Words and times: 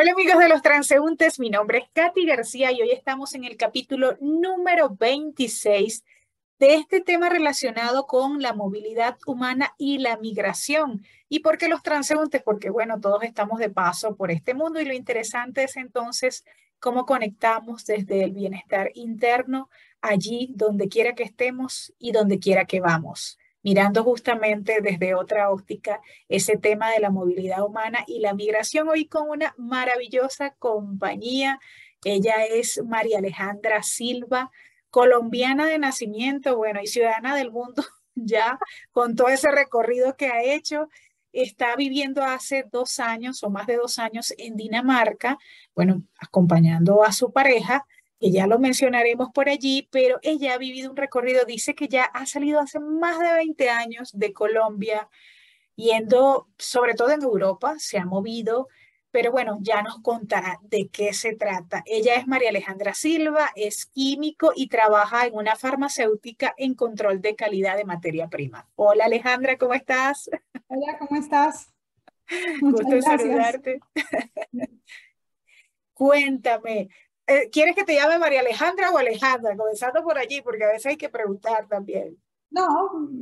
Hola 0.00 0.12
amigos 0.12 0.38
de 0.38 0.48
los 0.48 0.62
transeúntes, 0.62 1.38
mi 1.38 1.50
nombre 1.50 1.76
es 1.76 1.84
Katy 1.92 2.24
García 2.24 2.72
y 2.72 2.80
hoy 2.80 2.90
estamos 2.90 3.34
en 3.34 3.44
el 3.44 3.58
capítulo 3.58 4.16
número 4.18 4.88
26 4.88 6.06
de 6.58 6.76
este 6.76 7.02
tema 7.02 7.28
relacionado 7.28 8.06
con 8.06 8.40
la 8.40 8.54
movilidad 8.54 9.18
humana 9.26 9.74
y 9.76 9.98
la 9.98 10.16
migración. 10.16 11.04
¿Y 11.28 11.40
por 11.40 11.58
qué 11.58 11.68
los 11.68 11.82
transeúntes? 11.82 12.42
Porque 12.42 12.70
bueno, 12.70 12.98
todos 12.98 13.22
estamos 13.24 13.58
de 13.58 13.68
paso 13.68 14.16
por 14.16 14.30
este 14.30 14.54
mundo 14.54 14.80
y 14.80 14.86
lo 14.86 14.94
interesante 14.94 15.64
es 15.64 15.76
entonces 15.76 16.46
cómo 16.78 17.04
conectamos 17.04 17.84
desde 17.84 18.24
el 18.24 18.32
bienestar 18.32 18.92
interno 18.94 19.68
allí 20.00 20.54
donde 20.56 20.88
quiera 20.88 21.14
que 21.14 21.24
estemos 21.24 21.92
y 21.98 22.12
donde 22.12 22.38
quiera 22.38 22.64
que 22.64 22.80
vamos 22.80 23.38
mirando 23.62 24.04
justamente 24.04 24.80
desde 24.80 25.14
otra 25.14 25.50
óptica 25.50 26.00
ese 26.28 26.56
tema 26.56 26.90
de 26.90 27.00
la 27.00 27.10
movilidad 27.10 27.64
humana 27.64 28.04
y 28.06 28.20
la 28.20 28.34
migración 28.34 28.88
hoy 28.88 29.06
con 29.06 29.28
una 29.28 29.54
maravillosa 29.58 30.54
compañía. 30.58 31.60
Ella 32.04 32.44
es 32.44 32.82
María 32.84 33.18
Alejandra 33.18 33.82
Silva, 33.82 34.50
colombiana 34.90 35.66
de 35.66 35.78
nacimiento, 35.78 36.56
bueno, 36.56 36.80
y 36.82 36.86
ciudadana 36.86 37.36
del 37.36 37.50
mundo 37.50 37.84
ya 38.14 38.58
con 38.92 39.14
todo 39.14 39.28
ese 39.28 39.50
recorrido 39.50 40.16
que 40.16 40.26
ha 40.26 40.42
hecho. 40.42 40.88
Está 41.32 41.76
viviendo 41.76 42.24
hace 42.24 42.64
dos 42.72 42.98
años 42.98 43.44
o 43.44 43.50
más 43.50 43.68
de 43.68 43.76
dos 43.76 44.00
años 44.00 44.34
en 44.36 44.56
Dinamarca, 44.56 45.38
bueno, 45.76 46.02
acompañando 46.18 47.04
a 47.04 47.12
su 47.12 47.32
pareja 47.32 47.86
que 48.20 48.30
ya 48.30 48.46
lo 48.46 48.58
mencionaremos 48.58 49.30
por 49.32 49.48
allí, 49.48 49.88
pero 49.90 50.18
ella 50.22 50.54
ha 50.54 50.58
vivido 50.58 50.90
un 50.90 50.96
recorrido, 50.96 51.46
dice 51.46 51.74
que 51.74 51.88
ya 51.88 52.04
ha 52.04 52.26
salido 52.26 52.60
hace 52.60 52.78
más 52.78 53.18
de 53.18 53.32
20 53.32 53.70
años 53.70 54.10
de 54.12 54.34
Colombia, 54.34 55.08
yendo 55.74 56.46
sobre 56.58 56.92
todo 56.92 57.10
en 57.10 57.22
Europa, 57.22 57.76
se 57.78 57.96
ha 57.98 58.04
movido, 58.04 58.68
pero 59.10 59.32
bueno, 59.32 59.58
ya 59.62 59.80
nos 59.82 60.00
contará 60.02 60.58
de 60.62 60.88
qué 60.88 61.14
se 61.14 61.34
trata. 61.34 61.82
Ella 61.86 62.14
es 62.16 62.26
María 62.26 62.50
Alejandra 62.50 62.92
Silva, 62.92 63.50
es 63.56 63.86
químico 63.86 64.52
y 64.54 64.68
trabaja 64.68 65.26
en 65.26 65.34
una 65.34 65.56
farmacéutica 65.56 66.54
en 66.58 66.74
control 66.74 67.22
de 67.22 67.34
calidad 67.34 67.78
de 67.78 67.86
materia 67.86 68.28
prima. 68.28 68.68
Hola 68.76 69.06
Alejandra, 69.06 69.56
¿cómo 69.56 69.72
estás? 69.72 70.28
Hola, 70.68 70.98
¿cómo 70.98 71.18
estás? 71.18 71.72
Muchas 72.60 72.86
Gusto 72.86 73.02
saludarte. 73.02 73.80
Cuéntame, 75.94 76.88
eh, 77.30 77.48
¿Quieres 77.50 77.76
que 77.76 77.84
te 77.84 77.94
llame 77.94 78.18
María 78.18 78.40
Alejandra 78.40 78.90
o 78.90 78.98
Alejandra? 78.98 79.56
Comenzando 79.56 80.02
por 80.02 80.18
allí, 80.18 80.42
porque 80.42 80.64
a 80.64 80.68
veces 80.68 80.86
hay 80.86 80.96
que 80.96 81.08
preguntar 81.08 81.68
también. 81.68 82.16
No, 82.50 82.66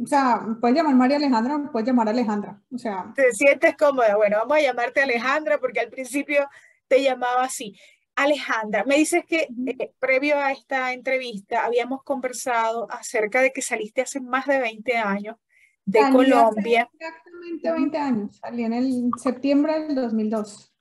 o 0.03 0.07
sea, 0.07 0.41
puedes 0.59 0.75
llamar 0.75 0.95
María 0.95 1.19
Alejandra 1.19 1.69
puedes 1.71 1.87
llamar 1.87 2.09
Alejandra. 2.09 2.59
O 2.73 2.79
sea. 2.79 3.13
¿Te 3.15 3.33
sientes 3.33 3.77
cómoda? 3.77 4.17
Bueno, 4.17 4.39
vamos 4.39 4.57
a 4.57 4.63
llamarte 4.63 5.03
Alejandra 5.03 5.59
porque 5.59 5.81
al 5.81 5.91
principio 5.91 6.49
te 6.87 7.03
llamaba 7.03 7.43
así. 7.43 7.79
Alejandra, 8.15 8.85
me 8.85 8.97
dices 8.97 9.25
que 9.27 9.47
eh, 9.67 9.93
previo 9.99 10.37
a 10.39 10.53
esta 10.53 10.93
entrevista 10.95 11.67
habíamos 11.67 12.03
conversado 12.03 12.91
acerca 12.91 13.43
de 13.43 13.53
que 13.53 13.61
saliste 13.61 14.01
hace 14.01 14.21
más 14.21 14.47
de 14.47 14.59
20 14.59 14.97
años 14.97 15.37
de 15.85 16.01
Colombia. 16.11 16.89
exactamente 16.93 17.71
20 17.71 17.99
años, 17.99 18.37
salí 18.39 18.65
en 18.65 18.73
el 18.73 19.11
septiembre 19.19 19.81
del 19.81 19.95
2002. 19.95 20.75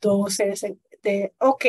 12 0.00 0.78
de, 1.02 1.32
ok. 1.38 1.64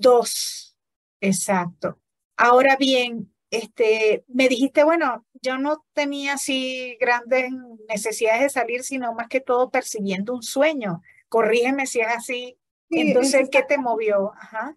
Dos, 0.00 0.76
exacto. 1.20 1.98
Ahora 2.36 2.76
bien, 2.76 3.32
este, 3.50 4.24
me 4.28 4.48
dijiste, 4.48 4.84
bueno, 4.84 5.24
yo 5.42 5.58
no 5.58 5.84
tenía 5.92 6.34
así 6.34 6.96
grandes 7.00 7.50
necesidades 7.88 8.42
de 8.42 8.48
salir, 8.50 8.82
sino 8.82 9.14
más 9.14 9.28
que 9.28 9.40
todo 9.40 9.70
persiguiendo 9.70 10.34
un 10.34 10.42
sueño. 10.42 11.02
Corrígeme 11.28 11.86
si 11.86 12.00
es 12.00 12.08
así. 12.08 12.58
Entonces, 12.90 13.48
¿qué 13.50 13.62
te 13.62 13.78
movió? 13.78 14.32
Ajá. 14.34 14.76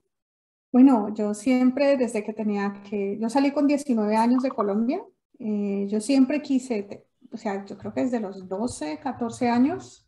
Bueno, 0.72 1.14
yo 1.14 1.34
siempre, 1.34 1.98
desde 1.98 2.24
que 2.24 2.34
tenía 2.34 2.82
que, 2.90 3.18
yo 3.20 3.30
salí 3.30 3.52
con 3.52 3.68
19 3.68 4.16
años 4.16 4.44
de 4.44 4.52
Colombia, 4.52 5.04
eh, 5.40 5.88
yo 5.90 6.00
siempre 6.00 6.42
quise, 6.42 7.08
o 7.32 7.38
sea, 7.38 7.66
yo 7.66 7.78
creo 7.78 7.94
que 7.94 8.04
desde 8.04 8.20
los 8.20 8.48
12, 8.48 9.00
14 9.00 9.50
años, 9.50 10.08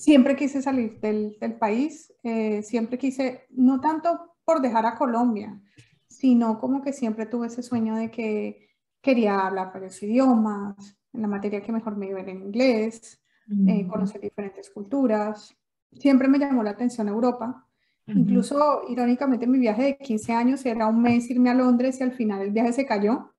siempre 0.00 0.34
quise 0.34 0.62
salir 0.62 0.98
del, 0.98 1.36
del 1.38 1.58
país, 1.58 2.10
eh, 2.22 2.62
siempre 2.62 2.96
quise, 2.96 3.44
no 3.50 3.80
tanto 3.80 4.34
por 4.46 4.62
dejar 4.62 4.86
a 4.86 4.96
Colombia, 4.96 5.60
sino 6.08 6.58
como 6.58 6.80
que 6.80 6.94
siempre 6.94 7.26
tuve 7.26 7.48
ese 7.48 7.62
sueño 7.62 7.94
de 7.96 8.10
que 8.10 8.70
quería 9.02 9.46
hablar 9.46 9.70
varios 9.74 10.02
idiomas, 10.02 10.98
en 11.12 11.20
la 11.20 11.28
materia 11.28 11.60
que 11.60 11.70
mejor 11.70 11.98
me 11.98 12.08
iba 12.08 12.20
en 12.20 12.30
inglés, 12.30 13.22
eh, 13.66 13.86
conocer 13.86 14.22
diferentes 14.22 14.70
culturas. 14.70 15.54
Siempre 15.92 16.28
me 16.28 16.38
llamó 16.38 16.62
la 16.62 16.70
atención 16.70 17.08
Europa. 17.08 17.66
Incluso, 18.06 18.82
irónicamente, 18.88 19.46
mi 19.46 19.58
viaje 19.58 19.82
de 19.82 19.98
15 19.98 20.32
años 20.32 20.64
era 20.64 20.86
un 20.86 21.02
mes 21.02 21.28
irme 21.30 21.50
a 21.50 21.54
Londres 21.54 22.00
y 22.00 22.04
al 22.04 22.12
final 22.12 22.40
el 22.40 22.52
viaje 22.52 22.72
se 22.72 22.86
cayó. 22.86 23.34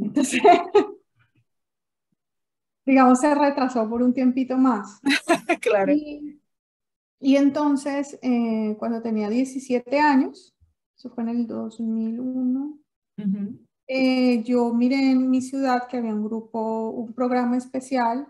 Entonces, 0.00 0.40
digamos, 2.84 3.20
se 3.20 3.34
retrasó 3.34 3.88
por 3.88 4.02
un 4.02 4.12
tiempito 4.12 4.56
más. 4.56 5.00
claro. 5.60 5.92
Y, 5.92 7.36
entonces, 7.36 8.18
eh, 8.22 8.76
cuando 8.78 9.00
tenía 9.00 9.30
17 9.30 9.98
años, 9.98 10.54
eso 10.96 11.10
fue 11.10 11.24
en 11.24 11.30
el 11.30 11.46
2001, 11.46 12.78
eh, 13.86 14.42
yo 14.42 14.72
miré 14.72 15.12
en 15.12 15.30
mi 15.30 15.40
ciudad 15.40 15.86
que 15.88 15.98
había 15.98 16.14
un 16.14 16.24
grupo, 16.24 16.90
un 16.90 17.12
programa 17.12 17.56
especial 17.56 18.26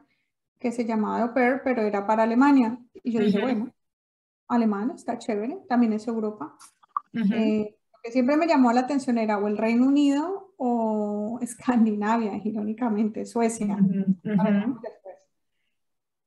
que 0.58 0.72
se 0.72 0.84
llamaba 0.84 1.22
Au 1.22 1.34
Pair, 1.34 1.60
pero 1.62 1.82
era 1.82 2.06
para 2.06 2.22
Alemania. 2.22 2.78
Y 3.02 3.12
yo 3.12 3.20
dije, 3.20 3.40
bueno, 3.40 3.72
Alemania 4.48 4.94
está 4.94 5.18
chévere, 5.18 5.58
también 5.68 5.92
es 5.92 6.06
Europa. 6.06 6.56
Eh, 7.12 7.76
lo 7.92 7.98
que 8.02 8.10
siempre 8.10 8.36
me 8.36 8.46
llamó 8.46 8.72
la 8.72 8.80
atención 8.80 9.18
era 9.18 9.38
o 9.38 9.46
el 9.46 9.56
Reino 9.56 9.86
Unido 9.86 10.43
o 10.66 11.38
Escandinavia, 11.42 12.36
irónicamente, 12.44 13.26
Suecia. 13.26 13.76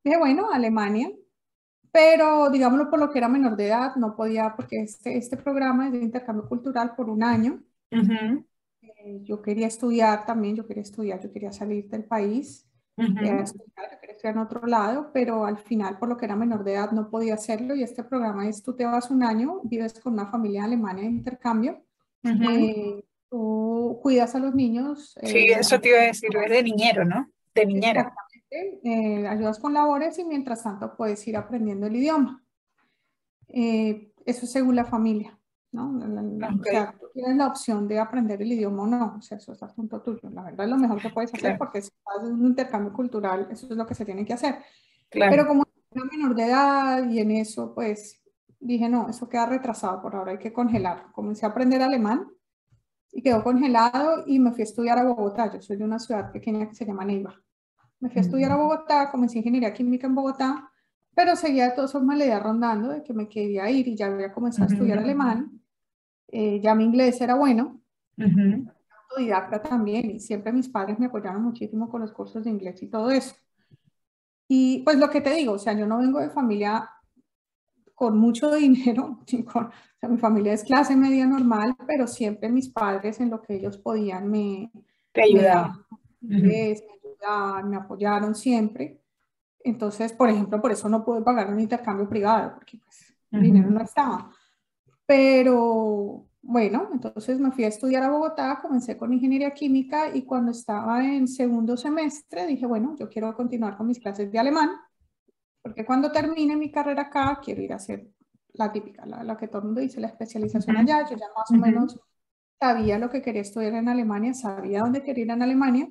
Dije, 0.03 0.17
bueno, 0.17 0.51
Alemania, 0.51 1.11
pero 1.91 2.49
digámoslo 2.51 2.89
por 2.89 2.99
lo 2.99 3.09
que 3.09 3.17
era 3.17 3.27
menor 3.27 3.57
de 3.57 3.67
edad, 3.67 3.95
no 3.95 4.15
podía, 4.15 4.55
porque 4.55 4.83
este, 4.83 5.17
este 5.17 5.37
programa 5.37 5.87
es 5.87 5.93
de 5.93 6.03
intercambio 6.03 6.47
cultural 6.47 6.95
por 6.95 7.09
un 7.09 7.23
año. 7.23 7.63
Eh, 8.81 9.21
yo 9.23 9.41
quería 9.41 9.67
estudiar 9.67 10.25
también, 10.25 10.55
yo 10.55 10.67
quería 10.67 10.83
estudiar, 10.83 11.19
yo 11.19 11.33
quería 11.33 11.51
salir 11.51 11.89
del 11.89 12.05
país, 12.05 12.69
quería 12.95 13.39
estudiar, 13.39 13.91
yo 13.91 13.99
quería 13.99 14.15
estudiar 14.15 14.35
en 14.35 14.41
otro 14.41 14.67
lado, 14.67 15.09
pero 15.11 15.45
al 15.45 15.57
final, 15.57 15.97
por 15.97 16.09
lo 16.09 16.17
que 16.17 16.25
era 16.25 16.35
menor 16.35 16.63
de 16.63 16.73
edad, 16.73 16.91
no 16.91 17.09
podía 17.09 17.33
hacerlo. 17.33 17.75
Y 17.75 17.81
este 17.81 18.03
programa 18.03 18.47
es: 18.47 18.61
tú 18.61 18.75
te 18.75 18.85
vas 18.85 19.09
un 19.09 19.23
año, 19.23 19.61
vives 19.63 19.99
con 19.99 20.13
una 20.13 20.27
familia 20.27 20.65
alemana 20.65 21.01
de 21.01 21.07
intercambio 21.07 21.81
tú 23.29 23.99
cuidas 24.01 24.35
a 24.35 24.39
los 24.39 24.53
niños. 24.53 25.15
Sí, 25.23 25.37
eh, 25.37 25.59
eso 25.59 25.79
te 25.79 25.89
iba 25.89 25.99
a 25.99 26.03
decir, 26.03 26.29
es 26.35 26.49
de 26.49 26.63
niñero, 26.63 27.05
¿no? 27.05 27.29
De 27.53 27.65
niñera. 27.65 28.13
Eh, 28.49 29.27
ayudas 29.27 29.59
con 29.59 29.73
labores 29.73 30.17
y 30.19 30.23
mientras 30.23 30.63
tanto 30.63 30.95
puedes 30.95 31.27
ir 31.27 31.35
aprendiendo 31.35 31.87
el 31.87 31.95
idioma. 31.95 32.43
Eh, 33.49 34.11
eso 34.25 34.45
es 34.45 34.51
según 34.51 34.75
la 34.75 34.85
familia, 34.85 35.37
¿no? 35.71 35.97
O 35.97 36.63
sea, 36.63 36.95
tú 36.99 37.07
tienes 37.13 37.35
la 37.35 37.47
opción 37.47 37.87
de 37.87 37.99
aprender 37.99 38.41
el 38.41 38.51
idioma 38.51 38.83
o 38.83 38.87
no, 38.87 39.15
o 39.17 39.21
sea, 39.21 39.37
eso 39.37 39.53
es 39.53 39.63
asunto 39.63 40.01
tuyo. 40.01 40.29
La 40.29 40.43
verdad 40.43 40.65
es 40.65 40.71
lo 40.71 40.77
mejor 40.77 41.01
que 41.01 41.09
puedes 41.09 41.33
hacer 41.33 41.57
porque 41.57 41.81
si 41.81 41.91
haces 42.05 42.29
un 42.29 42.45
intercambio 42.45 42.93
cultural, 42.93 43.47
eso 43.51 43.67
es 43.69 43.75
lo 43.75 43.85
que 43.85 43.95
se 43.95 44.05
tiene 44.05 44.25
que 44.25 44.33
hacer. 44.33 44.59
Pero 45.09 45.47
como 45.47 45.63
era 45.91 46.05
menor 46.05 46.35
de 46.35 46.43
edad 46.43 47.09
y 47.09 47.19
en 47.19 47.31
eso, 47.31 47.73
pues 47.73 48.21
dije, 48.59 48.89
no, 48.89 49.09
eso 49.09 49.29
queda 49.29 49.45
retrasado 49.45 50.01
por 50.01 50.15
ahora, 50.15 50.31
hay 50.33 50.39
que 50.39 50.53
congelar. 50.53 51.11
Comencé 51.11 51.45
a 51.45 51.49
aprender 51.49 51.81
alemán 51.81 52.27
y 53.11 53.21
quedó 53.21 53.43
congelado 53.43 54.23
y 54.25 54.39
me 54.39 54.51
fui 54.51 54.61
a 54.61 54.63
estudiar 54.63 54.97
a 54.99 55.03
Bogotá. 55.03 55.51
Yo 55.51 55.61
soy 55.61 55.77
de 55.77 55.83
una 55.83 55.99
ciudad 55.99 56.31
pequeña 56.31 56.67
que 56.67 56.75
se 56.75 56.85
llama 56.85 57.05
Neiva. 57.05 57.35
Me 57.99 58.09
fui 58.09 58.19
a 58.19 58.21
estudiar 58.21 58.51
a 58.51 58.57
Bogotá, 58.57 59.09
comencé 59.09 59.39
ingeniería 59.39 59.73
química 59.73 60.07
en 60.07 60.15
Bogotá, 60.15 60.69
pero 61.15 61.35
seguía 61.35 61.69
de 61.69 61.75
todas 61.75 61.91
formas 61.91 62.17
la 62.17 62.25
idea 62.25 62.39
rondando 62.39 62.89
de 62.89 63.03
que 63.03 63.13
me 63.13 63.27
quería 63.27 63.69
ir 63.69 63.87
y 63.87 63.95
ya 63.95 64.07
había 64.07 64.31
comenzado 64.31 64.69
a 64.69 64.73
estudiar 64.73 64.99
alemán. 64.99 65.59
Eh, 66.27 66.59
ya 66.61 66.75
mi 66.75 66.83
inglés 66.83 67.19
era 67.21 67.33
bueno, 67.33 67.81
autodidacta 69.09 69.63
también, 69.63 70.11
y 70.11 70.19
siempre 70.19 70.51
mis 70.51 70.69
padres 70.69 70.99
me 70.99 71.07
apoyaron 71.07 71.41
muchísimo 71.41 71.89
con 71.89 72.01
los 72.01 72.11
cursos 72.11 72.43
de 72.43 72.51
inglés 72.51 72.83
y 72.83 72.87
todo 72.87 73.09
eso. 73.09 73.35
Y 74.47 74.83
pues 74.83 74.97
lo 74.97 75.09
que 75.09 75.21
te 75.21 75.33
digo, 75.33 75.53
o 75.53 75.59
sea, 75.59 75.73
yo 75.73 75.87
no 75.87 75.97
vengo 75.97 76.19
de 76.19 76.29
familia 76.29 76.89
con 77.97 78.15
mucho 78.15 78.53
dinero, 78.55 79.19
con, 79.51 79.65
o 79.65 79.71
sea, 79.99 80.07
mi 80.07 80.19
familia 80.19 80.53
es 80.53 80.63
clase 80.63 80.95
media 80.95 81.25
normal, 81.25 81.75
pero 81.87 82.05
siempre 82.05 82.47
mis 82.47 82.69
padres 82.69 83.19
en 83.19 83.31
lo 83.31 83.41
que 83.41 83.55
ellos 83.55 83.79
podían 83.79 84.29
me, 84.29 84.71
Te 85.11 85.23
ayudaban. 85.23 85.83
Me, 86.21 86.75
me 87.65 87.75
apoyaron 87.75 88.35
siempre. 88.35 89.01
Entonces, 89.63 90.13
por 90.13 90.29
ejemplo, 90.29 90.61
por 90.61 90.71
eso 90.71 90.87
no 90.87 91.03
pude 91.03 91.23
pagar 91.23 91.51
un 91.51 91.59
intercambio 91.59 92.07
privado, 92.07 92.53
porque 92.53 92.77
pues, 92.77 93.17
el 93.31 93.41
dinero 93.41 93.71
no 93.71 93.81
estaba. 93.81 94.31
Pero 95.07 96.27
bueno, 96.43 96.89
entonces 96.93 97.39
me 97.39 97.51
fui 97.51 97.63
a 97.63 97.69
estudiar 97.69 98.03
a 98.03 98.11
Bogotá, 98.11 98.59
comencé 98.61 98.95
con 98.95 99.11
ingeniería 99.11 99.55
química 99.55 100.15
y 100.15 100.21
cuando 100.21 100.51
estaba 100.51 101.03
en 101.03 101.27
segundo 101.27 101.75
semestre 101.75 102.45
dije, 102.45 102.67
bueno, 102.67 102.95
yo 102.95 103.09
quiero 103.09 103.33
continuar 103.33 103.75
con 103.75 103.87
mis 103.87 103.99
clases 103.99 104.31
de 104.31 104.37
alemán 104.37 104.69
Porque 105.61 105.85
cuando 105.85 106.11
termine 106.11 106.55
mi 106.55 106.71
carrera 106.71 107.03
acá, 107.03 107.39
quiero 107.43 107.61
ir 107.61 107.73
a 107.73 107.77
hacer 107.77 108.07
la 108.53 108.71
típica, 108.71 109.05
la, 109.05 109.37
que 109.37 109.47
todo 109.47 109.59
el 109.59 109.65
mundo 109.65 109.81
dice, 109.81 109.99
la 109.99 110.07
especialización 110.07 110.77
allá. 110.77 111.07
Yo 111.09 111.15
ya 111.15 111.27
más 111.35 111.51
o 111.51 111.55
menos 111.55 111.99
sabía 112.59 112.97
lo 112.97 113.09
que 113.09 113.21
quería 113.21 113.41
estudiar 113.41 113.73
en 113.73 113.89
Alemania, 113.89 114.33
sabía 114.33 114.81
dónde 114.81 115.03
quería 115.03 115.25
ir 115.25 115.31
en 115.31 115.41
Alemania. 115.41 115.89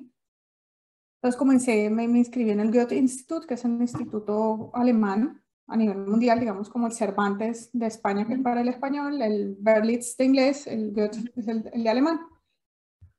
Entonces 1.17 1.37
comencé, 1.37 1.89
me, 1.89 2.07
me 2.07 2.19
inscribí 2.19 2.51
en 2.51 2.59
el 2.59 2.71
Goethe 2.71 2.95
Institut, 2.95 3.45
que 3.45 3.55
es 3.55 3.63
un 3.63 3.81
instituto 3.81 4.71
alemán 4.73 5.41
a 5.67 5.75
nivel 5.75 5.97
mundial, 5.97 6.39
digamos 6.39 6.69
como 6.69 6.87
el 6.87 6.93
Cervantes 6.93 7.69
de 7.73 7.87
España, 7.87 8.25
que 8.25 8.35
es 8.35 8.41
para 8.41 8.61
el 8.61 8.69
español, 8.69 9.21
el 9.21 9.55
Berlitz 9.59 10.15
de 10.15 10.25
inglés, 10.25 10.67
el 10.67 10.93
Goethe 10.93 11.31
es 11.35 11.47
el, 11.47 11.69
el 11.73 11.83
de 11.83 11.89
alemán. 11.89 12.19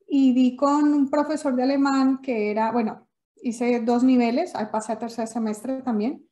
Y 0.07 0.33
vi 0.33 0.57
con 0.57 0.95
un 0.95 1.11
profesor 1.11 1.55
de 1.55 1.65
alemán 1.65 2.23
que 2.23 2.51
era, 2.51 2.73
bueno, 2.73 3.07
hice 3.43 3.81
dos 3.81 4.03
niveles, 4.03 4.55
ahí 4.55 4.67
pasé 4.73 4.93
a 4.93 4.99
tercer 4.99 5.29
semestre 5.29 5.83
también, 5.83 6.28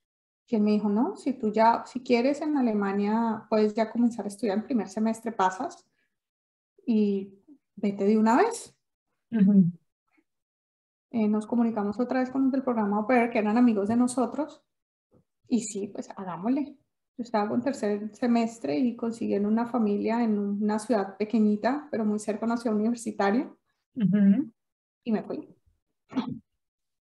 quien 0.47 0.65
me 0.65 0.71
dijo, 0.71 0.89
no, 0.89 1.17
si 1.17 1.33
tú 1.33 1.53
ya, 1.53 1.85
si 1.87 2.03
quieres 2.03 2.41
en 2.41 2.57
Alemania, 2.57 3.47
puedes 3.51 3.75
ya 3.75 3.91
comenzar 3.91 4.25
a 4.25 4.29
estudiar 4.29 4.59
en 4.59 4.65
primer 4.65 4.89
semestre, 4.89 5.33
pasas 5.33 5.87
y 6.87 7.35
vete 7.75 8.05
de 8.05 8.17
una 8.17 8.37
vez. 8.37 8.75
Eh, 11.11 11.29
nos 11.29 11.47
comunicamos 11.47 11.99
otra 11.99 12.21
vez 12.21 12.31
con 12.31 12.45
los 12.45 12.53
del 12.53 12.63
programa 12.63 13.01
OPER, 13.01 13.31
que 13.31 13.39
eran 13.39 13.57
amigos 13.57 13.89
de 13.89 13.97
nosotros, 13.97 14.63
y 15.49 15.61
sí, 15.61 15.89
pues 15.89 16.09
hagámosle. 16.17 16.77
Yo 17.17 17.23
estaba 17.23 17.55
en 17.55 17.63
tercer 17.63 18.15
semestre 18.15 18.79
y 18.79 18.95
consiguieron 18.95 19.47
una 19.47 19.67
familia 19.67 20.23
en 20.23 20.39
una 20.39 20.79
ciudad 20.79 21.17
pequeñita, 21.17 21.89
pero 21.91 22.05
muy 22.05 22.19
cerca 22.19 22.41
de 22.41 22.53
una 22.53 22.57
ciudad 22.57 22.77
universitaria, 22.77 23.51
y 25.05 25.13
me 25.13 25.23
fui. 25.23 25.49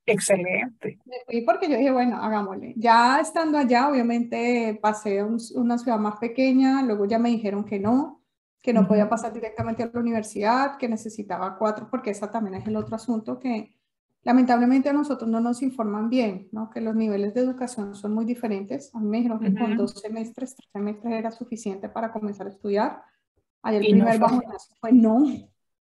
Excelente. 0.06 1.00
Me 1.06 1.16
fui 1.26 1.42
porque 1.42 1.70
yo 1.70 1.78
dije, 1.78 1.92
bueno, 1.92 2.18
hagámosle. 2.18 2.74
Ya 2.78 3.20
estando 3.20 3.58
allá, 3.58 3.90
obviamente 3.90 4.78
pasé 4.82 5.20
a 5.20 5.26
una 5.26 5.78
ciudad 5.78 5.98
más 5.98 6.18
pequeña, 6.18 6.84
luego 6.84 7.06
ya 7.06 7.18
me 7.18 7.30
dijeron 7.30 7.66
que 7.66 7.80
no, 7.80 8.24
que 8.62 8.74
no 8.74 8.88
podía 8.88 9.10
pasar 9.10 9.34
directamente 9.34 9.84
a 9.84 9.90
la 9.92 10.00
universidad, 10.00 10.78
que 10.78 10.88
necesitaba 10.88 11.58
cuatro, 11.58 11.88
porque 11.90 12.12
esa 12.12 12.30
también 12.30 12.56
es 12.56 12.68
el 12.68 12.76
otro 12.76 12.96
asunto 12.96 13.40
que 13.40 13.76
lamentablemente 14.24 14.90
a 14.90 14.94
nosotros 14.94 15.30
no 15.30 15.40
nos 15.40 15.62
informan 15.62 16.10
bien, 16.10 16.50
¿no? 16.52 16.70
que 16.70 16.82
los 16.82 16.96
niveles 16.96 17.34
de 17.34 17.42
educación 17.42 17.96
son 17.96 18.14
muy 18.14 18.26
diferentes. 18.26 18.94
A 18.94 19.00
mí 19.00 19.08
me 19.08 19.18
dijeron 19.18 19.40
que 19.40 19.54
con 19.54 19.78
dos 19.78 19.92
semestres, 19.94 20.56
tres 20.56 20.70
semestres 20.74 21.14
era 21.14 21.32
suficiente 21.32 21.90
para 21.90 22.12
comenzar 22.12 22.48
a 22.48 22.50
estudiar. 22.50 23.04
Ayer 23.62 23.82
el 23.82 23.92
primer 23.92 24.20
no 24.20 24.42
fue 24.80 24.92
no. 24.92 25.26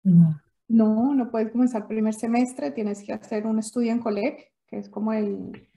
no. 0.04 0.42
No, 0.68 1.14
no 1.16 1.32
puedes 1.32 1.52
comenzar 1.52 1.84
el 1.84 1.88
primer 1.88 2.14
semestre, 2.14 2.72
tienes 2.72 3.04
que 3.04 3.14
hacer 3.14 3.46
un 3.46 3.60
estudio 3.60 3.92
en 3.92 4.00
COLEC, 4.00 4.52
que 4.68 4.78
es 4.78 4.90
como 4.90 5.14
el... 5.14 5.68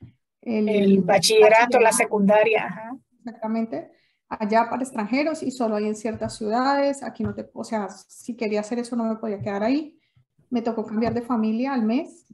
El, 0.42 1.02
bachillerato, 1.02 1.78
la 1.78 1.92
secundaria. 1.92 2.92
Exactamente 3.18 3.90
allá 4.30 4.68
para 4.70 4.82
extranjeros 4.82 5.42
y 5.42 5.50
solo 5.50 5.76
hay 5.76 5.86
en 5.86 5.96
ciertas 5.96 6.36
ciudades. 6.36 7.02
Aquí 7.02 7.22
no 7.22 7.34
te, 7.34 7.50
o 7.52 7.64
sea, 7.64 7.88
si 7.88 8.36
quería 8.36 8.60
hacer 8.60 8.78
eso 8.78 8.96
no 8.96 9.04
me 9.04 9.16
podía 9.16 9.40
quedar 9.40 9.64
ahí. 9.64 9.98
Me 10.48 10.62
tocó 10.62 10.84
cambiar 10.86 11.12
de 11.14 11.22
familia 11.22 11.74
al 11.74 11.82
mes. 11.82 12.26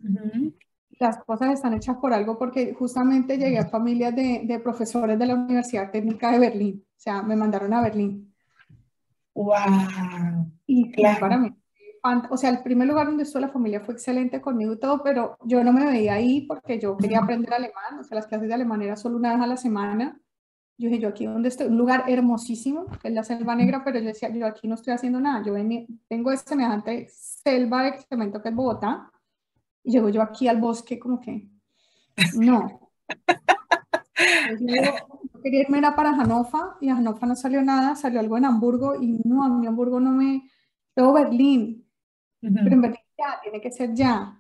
Las 0.99 1.19
cosas 1.25 1.55
están 1.55 1.75
hechas 1.75 1.97
por 1.97 2.13
algo 2.13 2.39
porque 2.39 2.75
justamente 2.75 3.37
llegué 3.37 3.59
a 3.59 3.67
familias 3.67 4.15
de, 4.15 4.43
de, 4.45 4.61
profesores 4.61 5.19
de 5.19 5.27
la 5.27 5.35
Universidad 5.35 5.91
Técnica 5.91 6.31
de 6.33 6.39
Berlín. 6.39 6.85
O 6.87 7.01
sea, 7.01 7.23
me 7.23 7.37
mandaron 7.37 7.73
a 7.75 7.83
Berlín. 7.83 8.35
¡Wow! 9.35 10.51
Y 10.67 10.93
claro. 10.93 11.21
para 11.21 11.37
mí, 11.37 11.55
o 12.31 12.37
sea, 12.37 12.51
el 12.51 12.63
primer 12.63 12.89
lugar 12.89 13.07
donde 13.07 13.23
estuve 13.25 13.43
la 13.43 13.49
familia 13.49 13.81
fue 13.81 13.95
excelente 13.95 14.41
conmigo 14.41 14.75
y 14.75 14.79
todo, 14.79 15.03
pero 15.03 15.37
yo 15.45 15.63
no 15.65 15.73
me 15.73 15.85
veía 15.85 16.15
ahí 16.15 16.47
porque 16.47 16.79
yo 16.79 16.97
quería 16.97 17.21
aprender 17.21 17.53
alemán. 17.55 17.99
O 18.01 18.05
sea, 18.05 18.17
las 18.17 18.27
clases 18.27 18.49
de 18.49 18.55
alemán 18.55 18.83
eran 18.83 18.97
solo 18.97 19.17
una 19.17 19.35
vez 19.35 19.43
a 19.43 19.47
la 19.47 19.57
semana 19.57 20.21
yo 20.79 20.89
dije, 20.89 21.01
yo 21.01 21.09
aquí 21.09 21.25
donde 21.25 21.49
estoy, 21.49 21.69
un 21.69 21.79
lugar 21.79 22.05
hermosísimo, 22.07 22.87
que 23.01 23.09
es 23.09 23.15
la 23.15 23.23
selva 23.23 23.55
negra, 23.55 23.83
pero 23.83 23.99
yo 23.99 24.07
decía, 24.07 24.29
yo 24.29 24.47
aquí 24.47 24.69
no 24.69 24.75
estoy 24.75 24.93
haciendo 24.93 25.21
nada, 25.21 25.43
yo 25.45 25.55
tengo 26.09 26.33
esta 26.33 26.51
semejante 26.51 27.09
selva 27.11 27.85
de 27.85 27.99
cemento 28.03 28.43
que 28.43 28.51
es 28.51 28.55
Bogotá, 28.55 29.11
y 29.83 29.93
llego 29.93 30.11
yo 30.11 30.21
aquí 30.21 30.49
al 30.49 30.61
bosque 30.61 30.99
como 30.99 31.19
que, 31.21 31.49
no. 32.35 32.91
yo, 34.61 35.41
quería 35.43 35.63
irme 35.63 35.79
era 35.79 35.97
para 35.97 36.13
Hannover, 36.13 36.75
y 36.83 36.91
a 36.91 36.97
Hannover 36.97 37.27
no 37.27 37.37
salió 37.37 37.63
nada, 37.63 37.97
salió 37.97 38.21
algo 38.21 38.37
en 38.37 38.45
Hamburgo, 38.45 39.01
y 39.01 39.19
no, 39.25 39.45
a 39.45 39.49
mí 39.49 39.67
Hamburgo 39.67 39.99
no 39.99 40.11
me, 40.11 40.43
luego 40.95 41.15
Berlín, 41.15 41.86
pero 42.41 42.75
en 42.75 42.81
Berlín 42.81 43.01
ya, 43.19 43.41
tiene 43.43 43.61
que 43.61 43.71
ser 43.71 43.95
ya. 43.95 44.39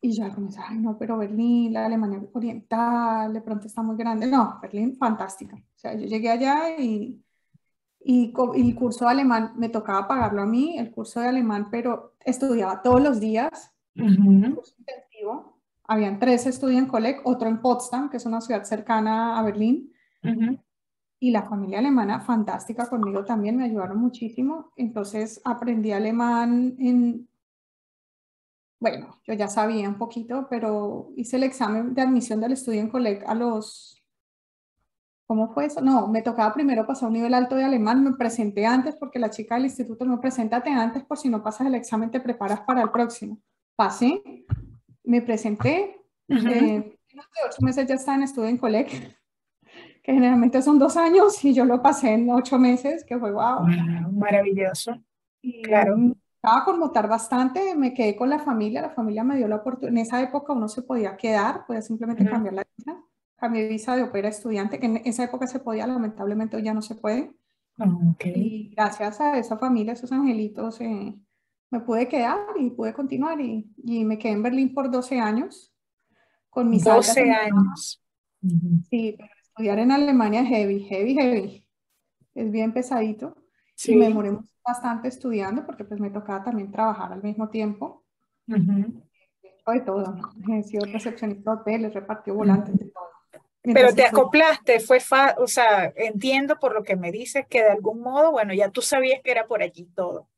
Y 0.00 0.12
yo 0.12 0.32
comencé, 0.34 0.60
ay, 0.62 0.78
no, 0.78 0.96
pero 0.98 1.18
Berlín, 1.18 1.72
la 1.72 1.86
Alemania 1.86 2.22
Oriental, 2.32 3.32
de 3.32 3.40
pronto 3.40 3.66
está 3.66 3.82
muy 3.82 3.96
grande. 3.96 4.26
No, 4.26 4.58
Berlín, 4.60 4.96
fantástica. 4.96 5.56
O 5.56 5.78
sea, 5.78 5.94
yo 5.94 6.06
llegué 6.06 6.30
allá 6.30 6.78
y, 6.78 7.22
y, 8.00 8.32
el 8.54 8.74
curso 8.74 9.06
de 9.06 9.10
alemán 9.10 9.54
me 9.56 9.68
tocaba 9.68 10.06
pagarlo 10.06 10.42
a 10.42 10.46
mí, 10.46 10.78
el 10.78 10.90
curso 10.90 11.20
de 11.20 11.28
alemán, 11.28 11.68
pero 11.70 12.14
estudiaba 12.24 12.82
todos 12.82 13.02
los 13.02 13.20
días, 13.20 13.72
un 13.96 14.52
curso 14.54 14.74
intensivo. 14.78 15.60
Habían 15.88 16.18
tres 16.18 16.46
estudios 16.46 16.80
en 16.80 16.86
Kolleg, 16.86 17.20
otro 17.24 17.48
en 17.48 17.60
Potsdam, 17.60 18.10
que 18.10 18.18
es 18.18 18.26
una 18.26 18.40
ciudad 18.40 18.64
cercana 18.64 19.38
a 19.38 19.42
Berlín. 19.42 19.92
Y 21.18 21.30
la 21.30 21.42
familia 21.42 21.78
alemana, 21.78 22.20
fantástica 22.20 22.88
conmigo 22.88 23.24
también, 23.24 23.56
me 23.56 23.64
ayudaron 23.64 23.98
muchísimo. 23.98 24.72
Entonces 24.76 25.40
aprendí 25.44 25.92
alemán 25.92 26.76
en 26.78 27.28
bueno, 28.78 29.20
yo 29.26 29.34
ya 29.34 29.48
sabía 29.48 29.88
un 29.88 29.98
poquito, 29.98 30.46
pero 30.50 31.12
hice 31.16 31.36
el 31.36 31.44
examen 31.44 31.94
de 31.94 32.02
admisión 32.02 32.40
del 32.40 32.52
estudio 32.52 32.80
en 32.80 32.88
Colec 32.88 33.26
a 33.26 33.34
los, 33.34 34.04
¿cómo 35.26 35.52
fue 35.52 35.66
eso? 35.66 35.80
No, 35.80 36.08
me 36.08 36.22
tocaba 36.22 36.52
primero 36.52 36.86
pasar 36.86 37.08
un 37.08 37.14
nivel 37.14 37.32
alto 37.34 37.56
de 37.56 37.64
alemán, 37.64 38.04
me 38.04 38.12
presenté 38.12 38.66
antes 38.66 38.94
porque 38.96 39.18
la 39.18 39.30
chica 39.30 39.54
del 39.54 39.64
instituto 39.64 40.04
me 40.04 40.18
preséntate 40.18 40.70
antes 40.70 41.02
por 41.04 41.16
si 41.16 41.28
no 41.28 41.42
pasas 41.42 41.66
el 41.66 41.74
examen 41.74 42.10
te 42.10 42.20
preparas 42.20 42.60
para 42.60 42.82
el 42.82 42.90
próximo. 42.90 43.38
Pasé, 43.76 44.22
me 45.04 45.22
presenté, 45.22 46.02
eh, 46.28 46.98
en 47.08 47.20
ocho 47.46 47.62
meses 47.62 47.86
ya 47.86 47.94
estaba 47.94 48.16
en 48.18 48.24
estudio 48.24 48.48
en 48.48 48.58
Colec, 48.58 49.18
que 50.06 50.12
generalmente 50.12 50.62
son 50.62 50.78
dos 50.78 50.96
años 50.96 51.44
y 51.44 51.52
yo 51.52 51.64
lo 51.64 51.82
pasé 51.82 52.14
en 52.14 52.30
ocho 52.30 52.60
meses, 52.60 53.04
que 53.04 53.18
fue 53.18 53.32
wow. 53.32 53.66
Maravilloso. 54.12 54.96
claro 55.64 55.96
estaba 56.46 56.64
conmutar 56.64 57.08
bastante, 57.08 57.74
me 57.74 57.92
quedé 57.92 58.14
con 58.14 58.30
la 58.30 58.38
familia, 58.38 58.80
la 58.80 58.90
familia 58.90 59.24
me 59.24 59.36
dio 59.36 59.48
la 59.48 59.56
oportunidad, 59.56 59.90
en 59.90 59.98
esa 59.98 60.22
época 60.22 60.52
uno 60.52 60.68
se 60.68 60.82
podía 60.82 61.16
quedar, 61.16 61.66
podía 61.66 61.82
simplemente 61.82 62.24
cambiar 62.24 62.54
la 62.54 62.64
visa, 62.76 63.02
cambié 63.34 63.66
visa 63.66 63.96
de 63.96 64.04
opera 64.04 64.28
estudiante, 64.28 64.78
que 64.78 64.86
en 64.86 64.96
esa 64.98 65.24
época 65.24 65.48
se 65.48 65.58
podía, 65.58 65.88
lamentablemente 65.88 66.56
hoy 66.56 66.62
ya 66.62 66.72
no 66.72 66.82
se 66.82 66.94
puede. 66.94 67.34
Ah, 67.78 67.88
y 68.20 68.70
gracias 68.76 69.20
a 69.20 69.36
esa 69.38 69.58
familia, 69.58 69.94
esos 69.94 70.12
angelitos, 70.12 70.80
eh, 70.82 71.16
me 71.72 71.80
pude 71.80 72.06
quedar 72.06 72.38
y 72.60 72.70
pude 72.70 72.94
continuar 72.94 73.40
y, 73.40 73.68
y, 73.78 74.04
me 74.04 74.16
quedé 74.16 74.34
en 74.34 74.44
Berlín 74.44 74.72
por 74.72 74.88
12 74.88 75.18
años. 75.18 75.74
Con 76.48 76.70
mis 76.70 76.84
12 76.84 77.28
años. 77.28 78.00
Sí, 78.88 79.18
estudiar 79.56 79.78
en 79.78 79.90
Alemania 79.90 80.42
es 80.42 80.48
heavy, 80.48 80.80
heavy, 80.80 81.14
heavy. 81.14 81.66
Es 82.34 82.50
bien 82.50 82.74
pesadito. 82.74 83.34
Sí. 83.74 83.92
Y 83.92 83.96
me 83.96 84.08
demoré 84.08 84.36
bastante 84.62 85.08
estudiando 85.08 85.64
porque 85.64 85.84
pues 85.84 85.98
me 85.98 86.10
tocaba 86.10 86.44
también 86.44 86.70
trabajar 86.70 87.14
al 87.14 87.22
mismo 87.22 87.48
tiempo. 87.48 88.04
De 88.46 89.80
todo, 89.80 90.14
¿no? 90.14 90.54
He 90.54 90.62
sido 90.62 90.84
recepcionista 90.84 91.54
de 91.54 91.60
hoteles, 91.60 91.94
repartió 91.94 92.34
volantes, 92.34 92.76
de 92.76 92.84
todo. 92.84 93.04
Pero 93.62 93.94
te 93.94 94.04
acoplaste, 94.04 94.78
fue 94.78 95.00
fa 95.00 95.34
o 95.38 95.46
sea, 95.48 95.92
entiendo 95.96 96.58
por 96.60 96.72
lo 96.72 96.84
que 96.84 96.94
me 96.94 97.10
dices 97.10 97.46
que 97.48 97.62
de 97.62 97.70
algún 97.70 98.00
modo, 98.00 98.30
bueno, 98.30 98.54
ya 98.54 98.70
tú 98.70 98.82
sabías 98.82 99.22
que 99.24 99.30
era 99.30 99.46
por 99.46 99.62
allí 99.62 99.86
todo. 99.96 100.28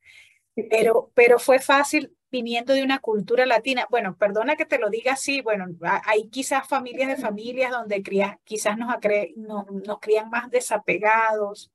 Pero, 0.70 1.10
pero 1.14 1.38
fue 1.38 1.58
fácil 1.58 2.16
viniendo 2.30 2.72
de 2.72 2.82
una 2.82 2.98
cultura 2.98 3.46
latina. 3.46 3.86
Bueno, 3.90 4.16
perdona 4.16 4.56
que 4.56 4.66
te 4.66 4.78
lo 4.78 4.90
diga 4.90 5.12
así, 5.12 5.40
bueno, 5.40 5.66
hay 6.04 6.28
quizás 6.28 6.68
familias 6.68 7.08
de 7.08 7.16
familias 7.16 7.70
donde 7.70 8.02
cría, 8.02 8.40
quizás 8.44 8.76
nos, 8.76 8.88
nos, 9.36 9.70
nos 9.70 10.00
crían 10.00 10.30
más 10.30 10.50
desapegados, 10.50 11.72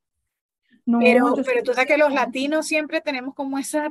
pero, 0.85 1.33
pero 1.45 1.63
tú 1.63 1.73
sabes 1.73 1.87
que 1.87 1.97
los 1.97 2.13
latinos 2.13 2.67
siempre 2.67 3.01
tenemos 3.01 3.33
como 3.33 3.57
esa, 3.57 3.89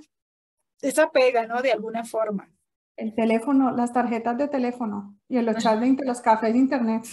esa 0.81 1.11
pega, 1.11 1.47
¿no? 1.47 1.63
De 1.63 1.73
alguna 1.73 2.05
forma. 2.05 2.51
El 2.97 3.15
teléfono, 3.15 3.71
las 3.71 3.93
tarjetas 3.93 4.37
de 4.37 4.49
teléfono 4.49 5.17
y 5.29 5.41
los 5.41 5.57
chats 5.57 5.81
de 5.81 6.05
los 6.05 6.21
cafés 6.21 6.53
de 6.53 6.59
internet. 6.59 7.05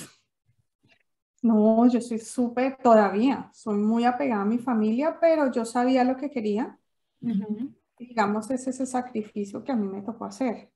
No, 1.41 1.87
yo 1.87 2.01
soy 2.01 2.19
súper, 2.19 2.75
todavía, 2.77 3.49
soy 3.53 3.77
muy 3.77 4.03
apegada 4.03 4.41
a 4.41 4.45
mi 4.45 4.57
familia, 4.57 5.17
pero 5.21 5.49
yo 5.51 5.63
sabía 5.63 6.03
lo 6.03 6.17
que 6.17 6.29
quería. 6.29 6.77
Digamos, 7.99 8.49
es 8.49 8.65
ese 8.65 8.85
sacrificio 8.85 9.63
que 9.63 9.71
a 9.71 9.75
mí 9.75 9.87
me 9.87 10.01
tocó 10.01 10.25
hacer, 10.25 10.71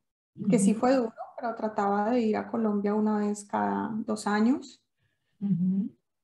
que 0.49 0.59
sí 0.59 0.73
fue 0.73 0.95
duro, 0.95 1.13
pero 1.37 1.55
trataba 1.55 2.11
de 2.11 2.21
ir 2.21 2.37
a 2.37 2.51
Colombia 2.51 2.93
una 2.93 3.17
vez 3.17 3.45
cada 3.45 3.89
dos 4.05 4.27
años. 4.27 4.83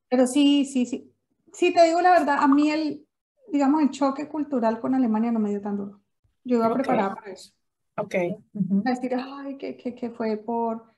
Pero 0.10 0.28
sí, 0.28 0.66
sí, 0.66 0.86
sí, 0.86 1.14
Sí, 1.54 1.74
te 1.74 1.84
digo 1.84 2.02
la 2.02 2.12
verdad, 2.12 2.38
a 2.40 2.48
mí 2.48 2.70
el, 2.70 3.06
digamos, 3.52 3.82
el 3.82 3.90
choque 3.90 4.28
cultural 4.28 4.80
con 4.80 4.96
Alemania 4.96 5.32
no 5.32 5.40
me 5.40 5.50
dio 5.50 5.62
tan 5.62 5.78
duro. 5.78 6.00
Yo 6.44 6.58
iba 6.58 6.74
preparada 6.74 7.16
para 7.16 7.32
eso. 7.32 7.54
Ok. 7.98 8.16
decir, 8.54 9.16
ay, 9.16 9.58
que, 9.58 9.76
que, 9.76 9.94
que 9.94 10.10
fue 10.10 10.38
por... 10.38 10.94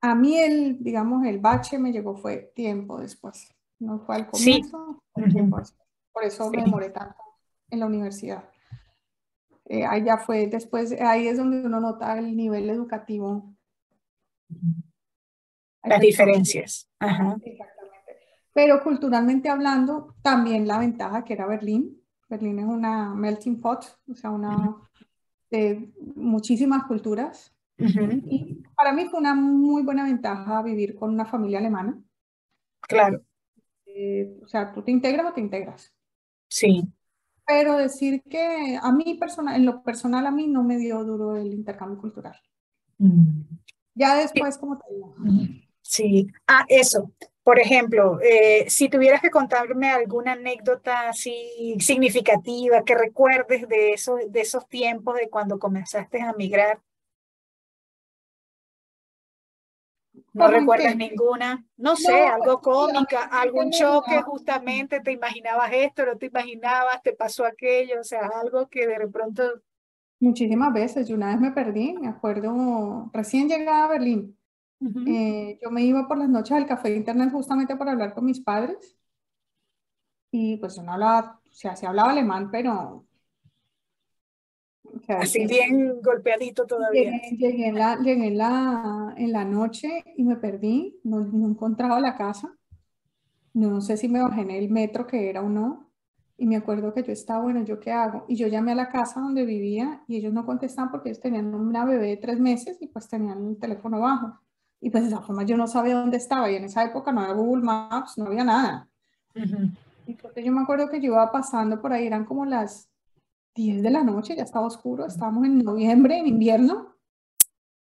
a 0.00 0.14
mí 0.14 0.38
el, 0.38 0.82
digamos, 0.82 1.26
el 1.26 1.40
bache 1.40 1.78
me 1.78 1.92
llegó 1.92 2.16
fue 2.16 2.52
tiempo 2.54 3.00
después, 3.00 3.48
no 3.78 4.00
fue 4.00 4.16
al 4.16 4.28
comienzo, 4.28 5.02
Por 6.12 6.24
eso 6.24 6.50
me 6.50 6.62
demoré 6.62 6.90
tanto 6.90 7.16
en 7.72 7.80
la 7.80 7.86
universidad. 7.86 8.44
Eh, 9.64 9.84
ahí 9.84 10.04
ya 10.04 10.18
fue 10.18 10.46
después, 10.46 10.92
ahí 11.00 11.26
es 11.26 11.38
donde 11.38 11.64
uno 11.64 11.80
nota 11.80 12.18
el 12.18 12.36
nivel 12.36 12.68
educativo. 12.70 13.54
Las 15.82 16.00
diferencias. 16.00 16.88
Exactamente. 17.00 17.58
Pero 18.52 18.82
culturalmente 18.82 19.48
hablando, 19.48 20.14
también 20.22 20.68
la 20.68 20.78
ventaja 20.78 21.24
que 21.24 21.32
era 21.32 21.46
Berlín. 21.46 21.98
Berlín 22.28 22.58
es 22.58 22.66
una 22.66 23.14
melting 23.14 23.60
pot, 23.60 23.98
o 24.10 24.14
sea, 24.14 24.30
una 24.30 24.76
de 25.50 25.90
muchísimas 26.14 26.84
culturas. 26.84 27.54
Y 27.78 28.62
para 28.76 28.92
mí 28.92 29.06
fue 29.06 29.18
una 29.18 29.34
muy 29.34 29.82
buena 29.82 30.04
ventaja 30.04 30.62
vivir 30.62 30.94
con 30.94 31.10
una 31.10 31.24
familia 31.24 31.58
alemana. 31.58 31.98
Claro. 32.80 33.22
Eh, 33.86 34.38
o 34.42 34.46
sea, 34.46 34.72
tú 34.72 34.82
te 34.82 34.90
integras 34.90 35.26
o 35.26 35.32
te 35.32 35.40
integras. 35.40 35.92
Sí. 36.48 36.82
Pero 37.52 37.76
decir 37.76 38.22
que 38.22 38.78
a 38.80 38.92
mí, 38.92 39.14
personal, 39.20 39.56
en 39.56 39.66
lo 39.66 39.82
personal, 39.82 40.26
a 40.26 40.30
mí 40.30 40.48
no 40.48 40.62
me 40.62 40.78
dio 40.78 41.04
duro 41.04 41.36
el 41.36 41.52
intercambio 41.52 41.98
cultural. 41.98 42.34
Mm. 42.96 43.42
Ya 43.94 44.16
después, 44.16 44.56
como 44.56 44.78
te 44.78 44.84
digo. 44.90 45.14
Sí. 45.82 46.28
Ah, 46.46 46.64
eso. 46.68 47.12
Por 47.42 47.58
ejemplo, 47.58 48.18
eh, 48.22 48.64
si 48.68 48.88
tuvieras 48.88 49.20
que 49.20 49.28
contarme 49.28 49.90
alguna 49.90 50.32
anécdota 50.32 51.10
así 51.10 51.76
significativa 51.78 52.84
que 52.84 52.94
recuerdes 52.94 53.68
de 53.68 53.92
esos, 53.92 54.20
de 54.28 54.40
esos 54.40 54.66
tiempos 54.66 55.16
de 55.16 55.28
cuando 55.28 55.58
comenzaste 55.58 56.22
a 56.22 56.32
migrar. 56.32 56.80
¿No 60.34 60.48
recuerdas 60.48 60.96
ninguna? 60.96 61.64
No 61.76 61.96
sé, 61.96 62.22
algo 62.22 62.60
cómica, 62.60 63.24
algún 63.24 63.70
choque 63.70 64.22
justamente, 64.22 65.00
te 65.00 65.12
imaginabas 65.12 65.70
esto, 65.72 66.06
no 66.06 66.16
te 66.16 66.26
imaginabas, 66.26 67.02
te 67.02 67.12
pasó 67.12 67.44
aquello, 67.44 68.00
o 68.00 68.04
sea, 68.04 68.30
algo 68.40 68.68
que 68.68 68.86
de 68.86 69.08
pronto... 69.08 69.42
Muchísimas 70.20 70.72
veces, 70.72 71.08
yo 71.08 71.16
una 71.16 71.28
vez 71.28 71.40
me 71.40 71.50
perdí, 71.50 71.94
me 71.94 72.08
acuerdo, 72.08 73.10
recién 73.12 73.48
llegada 73.48 73.84
a 73.84 73.88
Berlín, 73.88 74.38
eh, 75.06 75.58
yo 75.62 75.70
me 75.70 75.82
iba 75.82 76.08
por 76.08 76.18
las 76.18 76.28
noches 76.28 76.56
al 76.56 76.66
café 76.66 76.90
de 76.90 76.96
internet 76.96 77.30
justamente 77.30 77.76
para 77.76 77.92
hablar 77.92 78.14
con 78.14 78.24
mis 78.24 78.40
padres. 78.40 78.96
Y 80.32 80.56
pues 80.56 80.74
yo 80.76 80.82
no 80.82 80.94
hablaba, 80.94 81.40
o 81.44 81.52
sea, 81.52 81.76
sí 81.76 81.86
hablaba 81.86 82.10
alemán, 82.10 82.50
pero... 82.50 83.04
Así 85.08 85.46
bien 85.46 86.00
golpeadito 86.02 86.66
todavía. 86.66 87.20
Llegué, 87.30 87.68
en, 87.68 87.78
la, 87.78 87.96
llegué 87.96 88.28
en, 88.28 88.38
la, 88.38 89.14
en 89.16 89.32
la 89.32 89.44
noche 89.44 90.04
y 90.16 90.24
me 90.24 90.36
perdí, 90.36 91.00
no, 91.04 91.20
no 91.20 91.48
encontraba 91.48 92.00
la 92.00 92.16
casa. 92.16 92.54
No 93.54 93.80
sé 93.80 93.96
si 93.96 94.08
me 94.08 94.22
bajé 94.22 94.42
en 94.42 94.50
el 94.50 94.70
metro 94.70 95.06
que 95.06 95.28
era 95.28 95.42
o 95.42 95.48
no. 95.48 95.90
Y 96.38 96.46
me 96.46 96.56
acuerdo 96.56 96.92
que 96.92 97.02
yo 97.02 97.12
estaba, 97.12 97.42
bueno, 97.42 97.62
¿yo 97.64 97.78
qué 97.78 97.92
hago? 97.92 98.24
Y 98.26 98.36
yo 98.36 98.48
llamé 98.48 98.72
a 98.72 98.74
la 98.74 98.88
casa 98.88 99.20
donde 99.20 99.44
vivía 99.44 100.02
y 100.08 100.16
ellos 100.16 100.32
no 100.32 100.44
contestaban 100.44 100.90
porque 100.90 101.10
ellos 101.10 101.20
tenían 101.20 101.54
una 101.54 101.84
bebé 101.84 102.08
de 102.08 102.16
tres 102.16 102.40
meses 102.40 102.78
y 102.80 102.88
pues 102.88 103.08
tenían 103.08 103.46
el 103.46 103.58
teléfono 103.58 104.00
bajo. 104.00 104.40
Y 104.80 104.90
pues 104.90 105.04
de 105.04 105.10
esa 105.10 105.20
forma 105.20 105.44
yo 105.44 105.56
no 105.56 105.68
sabía 105.68 105.94
dónde 105.94 106.16
estaba 106.16 106.50
y 106.50 106.56
en 106.56 106.64
esa 106.64 106.84
época 106.84 107.12
no 107.12 107.20
había 107.20 107.34
Google 107.34 107.62
Maps, 107.62 108.18
no 108.18 108.26
había 108.26 108.44
nada. 108.44 108.88
Entonces 110.06 110.44
yo 110.44 110.52
me 110.52 110.62
acuerdo 110.62 110.88
que 110.88 111.00
yo 111.00 111.12
iba 111.12 111.30
pasando 111.30 111.80
por 111.80 111.92
ahí, 111.92 112.06
eran 112.06 112.24
como 112.24 112.44
las 112.44 112.88
10 113.54 113.82
de 113.82 113.90
la 113.90 114.02
noche, 114.02 114.36
ya 114.36 114.44
estaba 114.44 114.66
oscuro, 114.66 115.06
estábamos 115.06 115.44
en 115.44 115.58
noviembre, 115.58 116.18
en 116.18 116.26
invierno. 116.26 116.96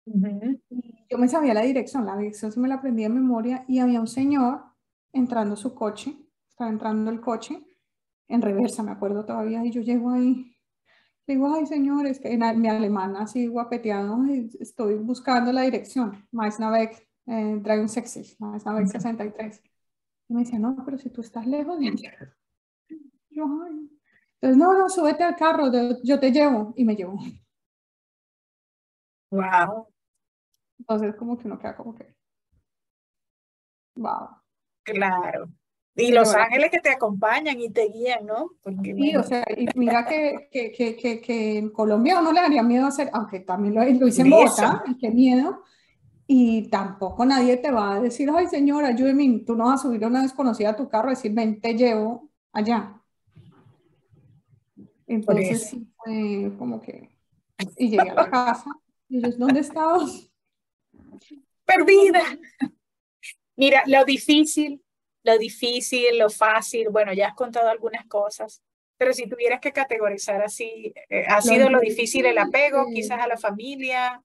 y 0.07 1.07
yo 1.09 1.19
me 1.19 1.29
sabía 1.29 1.55
la 1.55 1.63
dirección, 1.63 2.07
la 2.07 2.17
dirección 2.17 2.53
se 2.53 2.61
me 2.61 2.69
la 2.69 2.77
aprendí 2.77 3.03
de 3.03 3.09
memoria 3.09 3.65
y 3.69 3.79
había 3.79 4.01
un 4.01 4.07
señor 4.07 4.63
entrando 5.13 5.57
su 5.57 5.75
coche, 5.75 6.17
estaba 6.49 6.71
entrando 6.71 7.11
el 7.11 7.21
coche 7.21 7.63
en 8.29 8.43
reversa, 8.43 8.83
me 8.83 8.93
acuerdo 8.93 9.25
todavía, 9.25 9.65
y 9.65 9.71
yo 9.71 9.81
llego 9.83 10.11
ahí 10.11 10.51
Digo, 11.31 11.55
ay 11.55 11.65
señores, 11.65 12.19
que 12.19 12.33
en 12.33 12.61
mi 12.61 12.69
alemán 12.69 13.15
así 13.15 13.47
guapeteado, 13.47 14.19
estoy 14.59 14.97
buscando 14.97 15.53
la 15.53 15.63
dirección, 15.63 16.27
Maisnavec, 16.33 17.09
eh, 17.27 17.63
63, 17.87 18.41
Maisnavec 18.41 18.89
63. 18.89 19.63
Y 20.29 20.35
me 20.35 20.41
decía, 20.41 20.59
no, 20.59 20.77
pero 20.85 20.99
si 20.99 21.09
tú 21.09 21.21
estás 21.21 21.47
lejos 21.47 21.79
de 21.79 21.95
Yo, 23.31 23.45
ay. 23.65 24.00
Entonces, 24.41 24.57
no, 24.57 24.77
no, 24.77 24.89
súbete 24.89 25.23
al 25.23 25.37
carro, 25.37 25.71
yo 26.03 26.19
te 26.19 26.33
llevo, 26.33 26.73
y 26.77 26.85
me 26.85 26.97
llevo. 26.97 27.19
Wow. 29.31 29.87
Entonces, 30.79 31.15
como 31.17 31.37
que 31.37 31.47
uno 31.47 31.59
queda 31.59 31.77
como 31.77 31.95
que, 31.95 32.15
wow. 33.97 34.29
Claro. 34.83 35.49
Y 35.95 36.13
los 36.13 36.35
ángeles 36.35 36.71
que 36.71 36.81
te 36.81 36.91
acompañan 36.91 37.61
y 37.61 37.69
te 37.69 37.89
guían, 37.89 38.25
¿no? 38.25 38.53
sí, 38.83 39.17
o 39.17 39.23
sea, 39.23 39.45
y 39.55 39.67
mira 39.75 40.07
que, 40.07 40.49
que, 40.51 40.73
que, 40.73 41.21
que, 41.21 41.59
en 41.59 41.71
Colombia 41.71 42.21
uno 42.21 42.33
le 42.33 42.41
daría 42.41 42.63
miedo 42.63 42.87
hacer, 42.87 43.11
aunque 43.13 43.41
también 43.41 43.75
lo, 43.75 43.85
lo 43.85 44.07
hice 44.07 44.23
en 44.23 44.31
Bogotá, 44.31 44.83
y 44.87 44.97
qué 44.97 45.11
miedo, 45.11 45.63
y 46.27 46.71
tampoco 46.71 47.27
nadie 47.27 47.57
te 47.57 47.71
va 47.71 47.95
a 47.95 48.01
decir, 48.01 48.31
ay 48.35 48.47
señora, 48.47 48.89
ayúdeme, 48.89 49.43
tú 49.45 49.55
no 49.57 49.67
vas 49.67 49.81
a 49.81 49.83
subir 49.83 50.05
a 50.05 50.09
una 50.09 50.23
desconocida 50.23 50.71
a 50.71 50.77
tu 50.77 50.89
carro 50.89 51.09
y 51.09 51.17
decir, 51.17 51.33
ven, 51.35 51.61
te 51.61 51.75
llevo 51.75 52.31
allá. 52.53 53.00
Entonces 55.15 55.71
sí 55.71 55.87
fue 55.97 56.53
como 56.59 56.81
que, 56.81 57.11
y 57.77 57.91
llegué 57.91 58.11
a 58.11 58.15
la 58.15 58.31
casa, 58.31 58.71
y 59.09 59.19
ellos, 59.19 59.39
¿dónde 59.39 59.61
estabas? 59.61 60.31
Perdida. 61.65 62.23
Mira, 63.57 63.83
lo 63.87 64.05
difícil 64.05 64.83
lo 65.23 65.39
difícil, 65.39 66.19
lo 66.19 66.31
fácil, 66.31 66.89
bueno, 66.91 67.13
ya 67.13 67.29
has 67.29 67.35
contado 67.35 67.69
algunas 67.69 68.07
cosas, 68.07 68.63
pero 68.97 69.13
si 69.13 69.29
tuvieras 69.29 69.61
que 69.61 69.73
categorizar 69.73 70.43
así, 70.43 70.93
eh, 71.09 71.25
¿ha 71.29 71.41
sido 71.41 71.69
lo 71.71 71.81
difícil 71.81 72.27
el 72.27 72.39
apego 72.39 72.87
quizás 72.93 73.21
a 73.21 73.27
la 73.27 73.37
familia? 73.37 74.23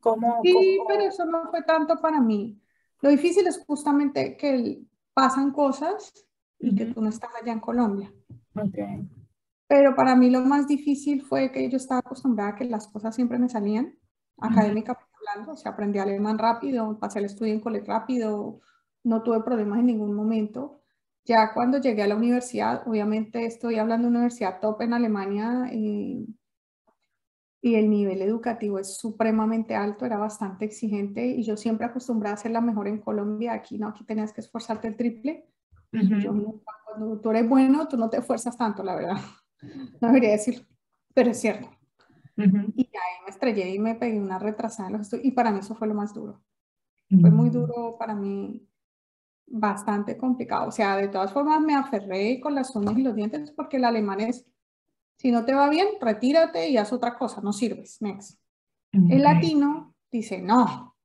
¿Cómo, 0.00 0.40
sí, 0.42 0.78
pero 0.86 1.02
eso 1.02 1.24
no 1.24 1.50
fue 1.50 1.62
tanto 1.62 2.00
para 2.00 2.20
mí. 2.20 2.60
Lo 3.00 3.10
difícil 3.10 3.46
es 3.46 3.62
justamente 3.66 4.36
que 4.36 4.80
pasan 5.12 5.52
cosas 5.52 6.26
y 6.58 6.74
que 6.74 6.86
tú 6.86 7.00
no 7.00 7.08
estás 7.08 7.30
allá 7.40 7.52
en 7.52 7.60
Colombia. 7.60 8.12
Okay. 8.54 9.06
Pero 9.68 9.96
para 9.96 10.14
mí 10.14 10.30
lo 10.30 10.40
más 10.42 10.68
difícil 10.68 11.22
fue 11.22 11.50
que 11.50 11.68
yo 11.68 11.76
estaba 11.76 12.00
acostumbrada 12.00 12.50
a 12.50 12.54
que 12.56 12.64
las 12.64 12.86
cosas 12.88 13.14
siempre 13.14 13.38
me 13.38 13.48
salían, 13.48 13.98
académicamente 14.38 15.10
hablando, 15.26 15.52
o 15.52 15.56
sea, 15.56 15.72
aprendí 15.72 15.98
alemán 15.98 16.38
rápido, 16.38 16.98
pasé 16.98 17.18
el 17.18 17.24
estudio 17.24 17.52
en 17.52 17.60
colegio 17.60 17.92
rápido, 17.92 18.60
no 19.02 19.22
tuve 19.22 19.42
problemas 19.42 19.80
en 19.80 19.86
ningún 19.86 20.14
momento. 20.14 20.82
Ya 21.24 21.52
cuando 21.52 21.78
llegué 21.78 22.02
a 22.02 22.06
la 22.06 22.16
universidad, 22.16 22.86
obviamente 22.86 23.44
estoy 23.44 23.78
hablando 23.78 24.06
de 24.06 24.10
una 24.10 24.18
universidad 24.20 24.60
top 24.60 24.82
en 24.82 24.92
Alemania 24.92 25.68
eh, 25.72 26.24
y 27.62 27.74
el 27.74 27.90
nivel 27.90 28.22
educativo 28.22 28.78
es 28.78 28.96
supremamente 28.96 29.74
alto, 29.74 30.06
era 30.06 30.18
bastante 30.18 30.64
exigente 30.64 31.26
y 31.26 31.42
yo 31.42 31.56
siempre 31.56 31.86
acostumbrada 31.86 32.34
a 32.34 32.38
ser 32.38 32.52
la 32.52 32.60
mejor 32.60 32.86
en 32.86 33.00
Colombia. 33.00 33.54
Aquí 33.54 33.76
no, 33.76 33.88
aquí 33.88 34.04
tenías 34.04 34.32
que 34.32 34.40
esforzarte 34.40 34.86
el 34.86 34.96
triple. 34.96 35.48
cuando 35.90 37.20
tú 37.20 37.30
eres 37.30 37.48
bueno, 37.48 37.88
tú 37.88 37.96
no 37.96 38.08
te 38.08 38.18
esfuerzas 38.18 38.56
tanto, 38.56 38.84
la 38.84 38.94
verdad. 38.94 39.16
No 39.62 40.08
debería 40.08 40.30
decir, 40.30 40.66
pero 41.14 41.30
es 41.30 41.40
cierto. 41.40 41.70
Y 42.36 42.42
ahí 42.42 43.24
me 43.24 43.30
estrellé 43.30 43.74
y 43.74 43.78
me 43.78 43.94
pegué 43.94 44.20
una 44.20 44.38
retrasada 44.38 44.90
los 44.90 45.10
y 45.12 45.30
para 45.30 45.50
mí 45.50 45.60
eso 45.60 45.74
fue 45.74 45.88
lo 45.88 45.94
más 45.94 46.12
duro. 46.12 46.42
Fue 47.08 47.30
muy 47.30 47.50
duro 47.50 47.96
para 47.98 48.14
mí 48.14 48.66
bastante 49.46 50.16
complicado. 50.16 50.68
O 50.68 50.72
sea, 50.72 50.96
de 50.96 51.08
todas 51.08 51.32
formas 51.32 51.60
me 51.60 51.74
aferré 51.74 52.40
con 52.40 52.54
las 52.54 52.74
uñas 52.74 52.98
y 52.98 53.02
los 53.02 53.14
dientes 53.14 53.50
porque 53.52 53.76
el 53.76 53.84
alemán 53.84 54.20
es, 54.20 54.44
si 55.16 55.30
no 55.30 55.44
te 55.44 55.54
va 55.54 55.70
bien, 55.70 55.86
retírate 56.00 56.68
y 56.68 56.76
haz 56.76 56.92
otra 56.92 57.16
cosa, 57.16 57.40
no 57.40 57.52
sirves, 57.52 58.02
next. 58.02 58.38
El 58.92 59.22
latino 59.22 59.94
dice, 60.10 60.40
no, 60.40 60.96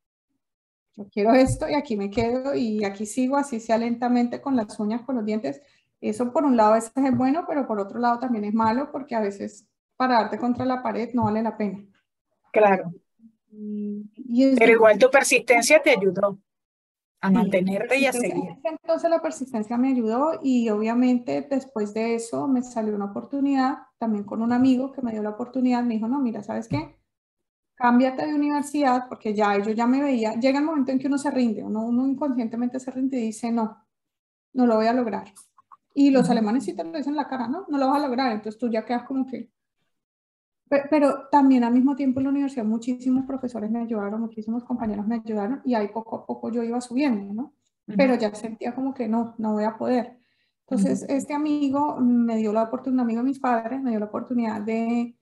yo 0.96 1.08
quiero 1.10 1.34
esto 1.34 1.70
y 1.70 1.74
aquí 1.74 1.96
me 1.96 2.10
quedo 2.10 2.56
y 2.56 2.84
aquí 2.84 3.06
sigo, 3.06 3.38
así 3.38 3.60
sea 3.60 3.78
lentamente 3.78 4.42
con 4.42 4.56
las 4.56 4.80
uñas, 4.80 5.04
con 5.04 5.16
los 5.16 5.26
dientes. 5.26 5.62
Eso 6.02 6.34
por 6.34 6.44
un 6.44 6.58
lado 6.58 6.72
a 6.72 6.76
veces 6.76 6.92
es 6.96 7.16
bueno, 7.16 7.46
pero 7.48 7.68
por 7.68 7.80
otro 7.80 8.00
lado 8.00 8.20
también 8.20 8.44
es 8.44 8.54
malo 8.54 8.92
porque 8.92 9.16
a 9.16 9.22
veces 9.22 9.68
pararte 9.96 10.40
contra 10.40 10.66
la 10.66 10.82
pared 10.82 11.14
no 11.14 11.26
vale 11.26 11.44
la 11.44 11.56
pena. 11.56 11.86
Claro. 12.52 12.92
pero 14.58 14.72
igual 14.72 14.98
tu 14.98 15.10
persistencia 15.12 15.82
te 15.82 15.92
ayudó 15.92 16.40
a 17.22 17.30
mantenerte 17.30 18.00
y 18.00 18.08
a 18.08 18.14
seguir. 18.14 18.58
Entonces 18.64 19.10
la 19.10 19.22
persistencia 19.22 19.78
me 19.78 19.90
ayudó 19.90 20.40
y 20.42 20.70
obviamente 20.70 21.48
después 21.48 21.94
de 21.94 22.16
eso 22.16 22.48
me 22.48 22.64
salió 22.64 22.96
una 22.96 23.06
oportunidad, 23.06 23.78
también 24.00 24.24
con 24.24 24.42
un 24.42 24.52
amigo 24.52 24.92
que 24.92 25.04
me 25.04 25.12
dio 25.12 25.22
la 25.22 25.30
oportunidad, 25.30 25.84
me 25.84 25.94
dijo, 25.94 26.08
no, 26.08 26.20
mira, 26.20 26.42
¿sabes 26.42 26.68
qué? 26.68 26.98
Cámbiate 27.76 28.26
de 28.26 28.34
universidad 28.34 29.08
porque 29.08 29.36
ya 29.36 29.56
yo 29.60 29.72
ya 29.72 29.86
me 29.86 30.02
veía, 30.02 30.34
llega 30.34 30.58
el 30.58 30.66
momento 30.66 30.92
en 30.92 30.98
que 30.98 31.08
uno 31.08 31.20
se 31.20 31.30
rinde, 31.30 31.64
uno, 31.64 31.86
uno 31.86 32.08
inconscientemente 32.08 32.80
se 32.80 32.90
rinde 32.90 33.20
y 33.20 33.28
dice, 33.28 33.52
no, 33.52 33.86
no 34.54 34.66
lo 34.66 34.78
voy 34.78 34.88
a 34.88 34.94
lograr. 34.94 35.32
Y 35.94 36.10
los 36.12 36.30
alemanes 36.30 36.66
sí 36.66 36.76
te 36.76 36.84
lo 36.84 36.92
dicen 36.92 37.14
en 37.14 37.18
la 37.18 37.28
cara, 37.28 37.48
no, 37.48 37.66
no 37.68 37.78
lo 37.78 37.88
vas 37.88 38.02
a 38.02 38.08
lograr, 38.08 38.32
entonces 38.32 38.60
tú 38.60 38.70
ya 38.70 38.86
quedas 38.86 39.04
como 39.04 39.28
que, 39.28 39.50
pero, 40.90 41.28
también 41.30 41.66
al 41.66 41.74
mismo 41.74 41.98
tiempo 41.98 42.22
en 42.22 42.26
la 42.26 42.30
universidad 42.30 42.64
muchísimos 42.64 43.26
profesores 43.26 43.70
me 43.70 43.82
ayudaron, 43.82 44.22
muchísimos 44.22 44.64
compañeros 44.64 45.06
me 45.06 45.16
ayudaron 45.16 45.62
y 45.66 45.74
ahí 45.74 45.90
poco 45.90 46.16
a 46.16 46.26
poco 46.26 46.50
yo 46.50 46.64
iba 46.64 46.80
subiendo, 46.80 47.34
¿no? 47.34 47.54
Pero 47.98 48.16
ya 48.16 48.34
sentía 48.34 48.74
como 48.74 48.94
que 48.94 49.10
no, 49.10 49.36
no 49.38 49.52
voy 49.52 49.66
a 49.66 49.78
poder. 49.78 50.18
Entonces, 50.62 51.06
este 51.10 51.34
amigo 51.34 51.98
me 52.00 52.38
dio 52.38 52.54
la 52.54 52.64
oportunidad, 52.64 52.94
un 52.94 53.00
amigo 53.02 53.20
de 53.20 53.28
mis 53.28 53.40
padres, 53.40 53.82
me 53.82 53.90
dio 53.90 54.00
la 54.00 54.06
oportunidad 54.06 54.62
de 54.62 55.18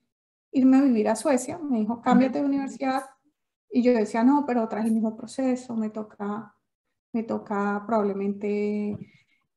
irme 0.51 0.77
a 0.77 0.81
vivir 0.83 1.09
a 1.09 1.15
Suecia. 1.15 1.57
Me 1.57 1.79
dijo, 1.79 1.99
cámbiate 1.99 2.39
de 2.39 2.45
universidad. 2.45 3.01
Y 3.71 3.81
yo 3.81 3.93
decía, 3.93 4.23
no, 4.23 4.45
pero 4.45 4.67
traje 4.67 4.89
el 4.89 4.93
mismo 4.93 5.17
proceso, 5.17 5.75
me 5.75 5.89
toca, 5.89 6.53
me 7.11 7.23
toca 7.23 7.83
probablemente 7.87 8.95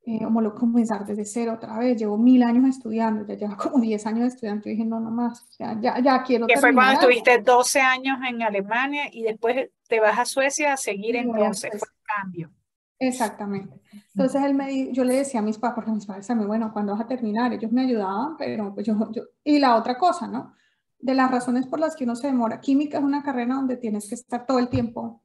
eh, 0.04 0.26
comenzar 0.58 1.06
desde 1.06 1.24
cero 1.24 1.54
otra 1.54 1.78
vez. 1.78 1.96
Llevo 1.98 2.18
mil 2.18 2.42
años 2.42 2.68
estudiando, 2.68 3.24
ya 3.26 3.34
llevo 3.34 3.56
como 3.56 3.80
10 3.80 4.06
años 4.06 4.34
estudiando. 4.34 4.68
Y 4.68 4.72
dije, 4.72 4.84
no, 4.84 5.00
no 5.00 5.10
más, 5.10 5.46
ya, 5.58 5.78
ya 6.00 6.22
quiero. 6.22 6.46
Que 6.46 6.58
fue 6.58 6.74
cuando 6.74 6.94
estuviste 6.94 7.38
12 7.38 7.80
años 7.80 8.18
en 8.28 8.42
Alemania 8.42 9.04
y 9.12 9.22
después 9.22 9.70
te 9.88 10.00
vas 10.00 10.18
a 10.18 10.24
Suecia 10.24 10.72
a 10.72 10.76
seguir 10.76 11.16
entonces, 11.16 11.70
fue 11.70 11.88
el 11.88 12.22
cambio. 12.22 12.50
Exactamente. 12.98 13.80
Entonces 14.14 14.42
él 14.42 14.54
me, 14.54 14.92
yo 14.92 15.02
le 15.04 15.14
decía 15.14 15.40
a 15.40 15.42
mis 15.42 15.58
papás, 15.58 15.74
porque 15.74 15.90
mis 15.90 16.06
padres 16.06 16.26
también, 16.26 16.46
bueno, 16.46 16.72
cuando 16.72 16.92
vas 16.92 17.02
a 17.02 17.06
terminar? 17.06 17.52
Ellos 17.52 17.72
me 17.72 17.82
ayudaban, 17.82 18.36
pero 18.36 18.72
pues 18.74 18.86
yo, 18.86 19.10
yo, 19.10 19.22
y 19.42 19.58
la 19.58 19.76
otra 19.76 19.98
cosa, 19.98 20.28
¿no? 20.28 20.54
De 20.98 21.14
las 21.14 21.30
razones 21.30 21.66
por 21.66 21.80
las 21.80 21.96
que 21.96 22.04
uno 22.04 22.14
se 22.14 22.28
demora. 22.28 22.60
Química 22.60 22.98
es 22.98 23.04
una 23.04 23.22
carrera 23.22 23.56
donde 23.56 23.76
tienes 23.76 24.08
que 24.08 24.14
estar 24.14 24.46
todo 24.46 24.60
el 24.60 24.68
tiempo 24.68 25.20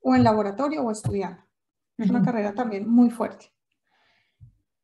o 0.00 0.14
en 0.14 0.24
laboratorio 0.24 0.82
o 0.82 0.90
estudiando. 0.90 1.42
Es 1.98 2.08
una 2.10 2.22
carrera 2.22 2.54
también 2.54 2.88
muy 2.88 3.10
fuerte. 3.10 3.55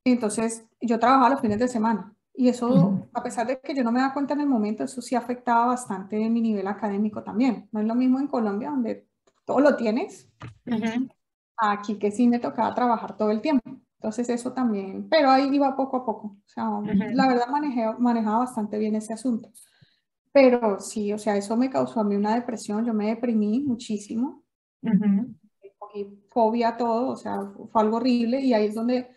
Entonces, 0.04 0.66
yo 0.80 0.98
trabajaba 0.98 1.30
los 1.30 1.40
fines 1.40 1.58
de 1.58 1.68
semana 1.68 2.14
y 2.34 2.48
eso, 2.48 3.08
a 3.12 3.22
pesar 3.22 3.46
de 3.46 3.60
que 3.60 3.74
yo 3.74 3.84
no 3.84 3.92
me 3.92 4.00
daba 4.00 4.14
cuenta 4.14 4.34
en 4.34 4.40
el 4.40 4.48
momento, 4.48 4.82
eso 4.84 5.02
sí 5.02 5.14
afectaba 5.14 5.66
bastante 5.66 6.16
mi 6.30 6.40
nivel 6.40 6.66
académico 6.66 7.22
también. 7.22 7.68
No 7.72 7.80
es 7.80 7.86
lo 7.86 7.94
mismo 7.94 8.18
en 8.18 8.26
Colombia, 8.26 8.70
donde 8.70 9.06
todo 9.44 9.60
lo 9.60 9.76
tienes, 9.76 10.28
aquí 11.56 11.98
que 11.98 12.10
sí 12.10 12.26
me 12.26 12.38
tocaba 12.38 12.74
trabajar 12.74 13.16
todo 13.16 13.30
el 13.30 13.40
tiempo. 13.40 13.70
Entonces 14.00 14.28
eso 14.30 14.52
también, 14.52 15.08
pero 15.08 15.30
ahí 15.30 15.48
iba 15.52 15.76
poco 15.76 15.98
a 15.98 16.04
poco. 16.04 16.36
O 16.44 16.48
sea, 16.48 16.68
la 17.12 17.28
verdad 17.28 17.46
manejé, 17.48 17.86
manejaba 17.98 18.38
bastante 18.38 18.78
bien 18.78 18.96
ese 18.96 19.12
asunto. 19.12 19.50
Pero 20.32 20.80
sí, 20.80 21.12
o 21.12 21.18
sea, 21.18 21.36
eso 21.36 21.56
me 21.56 21.70
causó 21.70 22.00
a 22.00 22.04
mí 22.04 22.16
una 22.16 22.34
depresión, 22.34 22.84
yo 22.84 22.94
me 22.94 23.06
deprimí 23.06 23.60
muchísimo. 23.60 24.42
Cogí 25.78 26.24
fobia 26.30 26.70
a 26.70 26.76
todo, 26.76 27.10
o 27.10 27.16
sea, 27.16 27.38
fue 27.70 27.82
algo 27.82 27.98
horrible 27.98 28.40
y 28.40 28.54
ahí 28.54 28.66
es 28.66 28.74
donde 28.74 29.10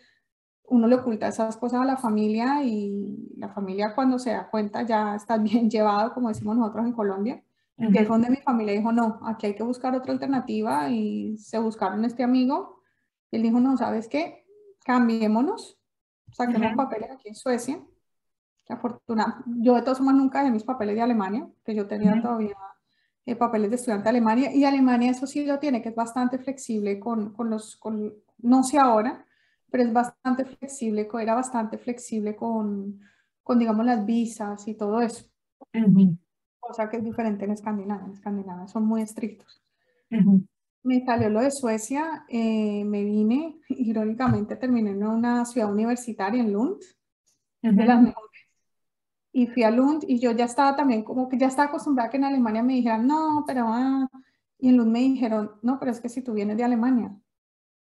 uno 0.68 0.86
le 0.86 0.96
oculta 0.96 1.28
esas 1.28 1.56
cosas 1.56 1.80
a 1.80 1.84
la 1.84 1.96
familia 1.96 2.62
y 2.62 3.34
la 3.36 3.48
familia 3.48 3.94
cuando 3.94 4.18
se 4.18 4.30
da 4.30 4.48
cuenta 4.48 4.82
ya 4.82 5.14
está 5.14 5.38
bien 5.38 5.70
llevado, 5.70 6.12
como 6.14 6.28
decimos 6.28 6.56
nosotros 6.56 6.86
en 6.86 6.92
Colombia. 6.92 7.42
Y 7.78 7.98
es 7.98 8.08
donde 8.08 8.30
mi 8.30 8.38
familia 8.38 8.72
dijo, 8.72 8.90
no, 8.90 9.20
aquí 9.26 9.48
hay 9.48 9.54
que 9.54 9.62
buscar 9.62 9.94
otra 9.94 10.10
alternativa 10.10 10.88
y 10.88 11.36
se 11.36 11.58
buscaron 11.58 12.06
este 12.06 12.22
amigo. 12.22 12.80
Y 13.30 13.36
él 13.36 13.42
dijo, 13.42 13.60
no, 13.60 13.76
¿sabes 13.76 14.08
qué? 14.08 14.46
Cambiémonos, 14.82 15.78
saquemos 16.32 16.74
papeles 16.74 17.10
aquí 17.10 17.28
en 17.28 17.34
Suecia. 17.34 17.78
Que 18.64 18.72
afortunadamente, 18.72 19.50
yo 19.60 19.74
de 19.74 19.82
todos 19.82 20.00
modos 20.00 20.16
nunca 20.16 20.38
dejé 20.38 20.52
mis 20.52 20.64
papeles 20.64 20.94
de 20.94 21.02
Alemania, 21.02 21.46
que 21.66 21.74
yo 21.74 21.86
tenía 21.86 22.18
todavía 22.22 22.56
eh, 23.26 23.36
papeles 23.36 23.68
de 23.68 23.76
estudiante 23.76 24.04
de 24.04 24.08
Alemania. 24.08 24.54
Y 24.54 24.64
Alemania 24.64 25.10
eso 25.10 25.26
sí 25.26 25.44
lo 25.44 25.58
tiene, 25.58 25.82
que 25.82 25.90
es 25.90 25.94
bastante 25.94 26.38
flexible 26.38 26.98
con, 26.98 27.34
con 27.34 27.50
los, 27.50 27.76
con, 27.76 28.14
no 28.38 28.62
sé 28.62 28.78
ahora, 28.78 29.25
pero 29.70 29.84
es 29.84 29.92
bastante 29.92 30.44
flexible, 30.44 31.08
era 31.20 31.34
bastante 31.34 31.78
flexible 31.78 32.36
con, 32.36 33.00
con 33.42 33.58
digamos, 33.58 33.84
las 33.86 34.04
visas 34.04 34.66
y 34.68 34.74
todo 34.74 35.00
eso 35.00 35.24
cosa 36.66 36.88
que 36.90 36.96
es 36.96 37.04
diferente 37.04 37.44
en 37.44 37.52
Escandinavia. 37.52 38.06
En 38.06 38.12
Escandinavia 38.12 38.66
son 38.66 38.86
muy 38.86 39.02
estrictos. 39.02 39.62
Me 40.82 41.04
salió 41.04 41.28
lo 41.30 41.40
de 41.40 41.50
Suecia, 41.50 42.24
eh, 42.28 42.84
me 42.84 43.04
vine, 43.04 43.60
irónicamente 43.68 44.56
terminé 44.56 44.90
en 44.90 45.04
una 45.04 45.44
ciudad 45.44 45.72
universitaria 45.72 46.40
en 46.40 46.52
Lund, 46.52 46.80
de 47.62 47.84
las 47.84 48.00
mejores. 48.00 48.30
Y 49.32 49.48
fui 49.48 49.64
a 49.64 49.70
Lund 49.70 50.04
y 50.06 50.18
yo 50.18 50.30
ya 50.32 50.44
estaba 50.44 50.76
también 50.76 51.02
como 51.02 51.28
que 51.28 51.36
ya 51.36 51.48
estaba 51.48 51.68
acostumbrada 51.68 52.10
que 52.10 52.16
en 52.16 52.24
Alemania 52.24 52.62
me 52.62 52.74
dijeran, 52.74 53.06
no, 53.06 53.44
pero 53.46 53.66
ah", 53.68 54.08
y 54.58 54.68
en 54.68 54.76
Lund 54.76 54.92
me 54.92 55.00
dijeron, 55.00 55.52
no, 55.62 55.78
pero 55.78 55.90
es 55.90 56.00
que 56.00 56.08
si 56.08 56.22
tú 56.22 56.32
vienes 56.32 56.56
de 56.56 56.64
Alemania, 56.64 57.14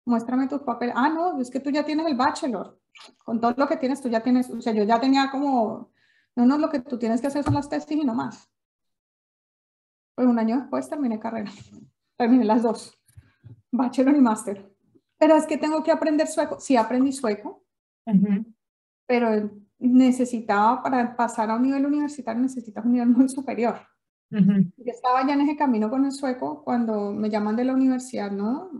muéstrame 0.05 0.47
tus 0.47 0.61
papeles. 0.61 0.95
Ah, 0.97 1.09
no, 1.09 1.39
es 1.39 1.49
que 1.49 1.59
tú 1.59 1.69
ya 1.69 1.85
tienes 1.85 2.05
el 2.07 2.15
bachelor. 2.15 2.79
Con 3.23 3.39
todo 3.39 3.53
lo 3.57 3.67
que 3.67 3.77
tienes, 3.77 4.01
tú 4.01 4.09
ya 4.09 4.21
tienes, 4.21 4.49
o 4.49 4.61
sea, 4.61 4.73
yo 4.73 4.83
ya 4.83 4.99
tenía 4.99 5.29
como, 5.31 5.91
no, 6.35 6.45
no, 6.45 6.57
lo 6.57 6.69
que 6.69 6.79
tú 6.79 6.97
tienes 6.97 7.21
que 7.21 7.27
hacer 7.27 7.43
son 7.43 7.53
las 7.53 7.69
tesis 7.69 7.91
y 7.91 8.05
no 8.05 8.13
más. 8.13 8.49
Pues 10.15 10.27
un 10.27 10.37
año 10.37 10.57
después 10.59 10.89
terminé 10.89 11.19
carrera. 11.19 11.51
Terminé 12.17 12.45
las 12.45 12.61
dos, 12.61 13.01
bachelor 13.71 14.15
y 14.15 14.21
máster. 14.21 14.71
Pero 15.17 15.35
es 15.35 15.47
que 15.47 15.57
tengo 15.57 15.81
que 15.81 15.91
aprender 15.91 16.27
sueco. 16.27 16.59
Sí, 16.59 16.77
aprendí 16.77 17.11
sueco, 17.11 17.63
pero 19.07 19.49
necesitaba, 19.79 20.83
para 20.83 21.15
pasar 21.15 21.49
a 21.49 21.55
un 21.55 21.63
nivel 21.63 21.85
universitario, 21.85 22.41
necesitas 22.41 22.85
un 22.85 22.93
nivel 22.93 23.09
muy 23.09 23.27
superior. 23.29 23.79
Yo 24.29 24.91
estaba 24.91 25.25
ya 25.27 25.33
en 25.33 25.41
ese 25.41 25.55
camino 25.55 25.89
con 25.89 26.05
el 26.05 26.11
sueco 26.11 26.63
cuando 26.63 27.13
me 27.13 27.29
llaman 27.29 27.55
de 27.55 27.65
la 27.65 27.73
universidad, 27.73 28.31
¿no? 28.31 28.71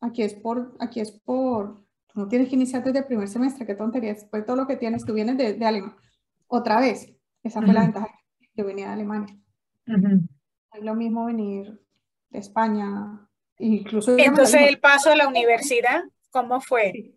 Aquí 0.00 0.22
es 0.22 0.34
por, 0.34 0.76
aquí 0.78 1.00
es 1.00 1.12
por, 1.12 1.84
tú 2.06 2.20
no 2.20 2.28
tienes 2.28 2.48
que 2.48 2.54
iniciar 2.54 2.84
desde 2.84 3.00
el 3.00 3.06
primer 3.06 3.28
semestre, 3.28 3.66
qué 3.66 3.74
tontería, 3.74 4.14
después 4.14 4.46
todo 4.46 4.56
lo 4.56 4.66
que 4.66 4.76
tienes, 4.76 5.04
tú 5.04 5.12
vienes 5.12 5.36
de, 5.36 5.54
de 5.54 5.66
Alemania. 5.66 5.96
Otra 6.46 6.80
vez, 6.80 7.14
esa 7.42 7.60
fue 7.60 7.72
la 7.72 7.82
ventaja, 7.82 8.08
yo 8.54 8.64
venía 8.64 8.86
de 8.86 8.92
Alemania 8.92 9.38
es 10.74 10.84
lo 10.84 10.94
mismo 10.94 11.26
venir 11.26 11.80
de 12.30 12.38
España, 12.38 13.28
incluso... 13.58 14.16
Entonces 14.16 14.62
el 14.68 14.80
paso 14.80 15.10
a 15.10 15.16
la 15.16 15.28
universidad, 15.28 16.04
¿cómo 16.30 16.60
fue? 16.60 17.14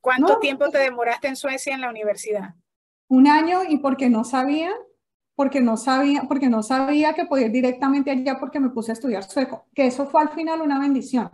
¿Cuánto 0.00 0.38
tiempo 0.38 0.68
te 0.70 0.78
demoraste 0.78 1.28
en 1.28 1.36
Suecia 1.36 1.74
en 1.74 1.82
la 1.82 1.90
universidad? 1.90 2.54
Un 3.08 3.28
año 3.28 3.60
y 3.68 3.78
porque 3.78 4.08
no 4.08 4.24
sabía, 4.24 4.72
porque 5.34 5.60
no 5.60 5.76
sabía, 5.76 6.22
porque 6.26 6.48
no 6.48 6.62
sabía 6.62 7.12
que 7.14 7.26
podía 7.26 7.46
ir 7.46 7.52
directamente 7.52 8.10
allá 8.10 8.38
porque 8.38 8.60
me 8.60 8.70
puse 8.70 8.92
a 8.92 8.94
estudiar 8.94 9.24
sueco, 9.24 9.66
que 9.74 9.86
eso 9.86 10.06
fue 10.06 10.22
al 10.22 10.30
final 10.30 10.60
una 10.60 10.78
bendición. 10.78 11.30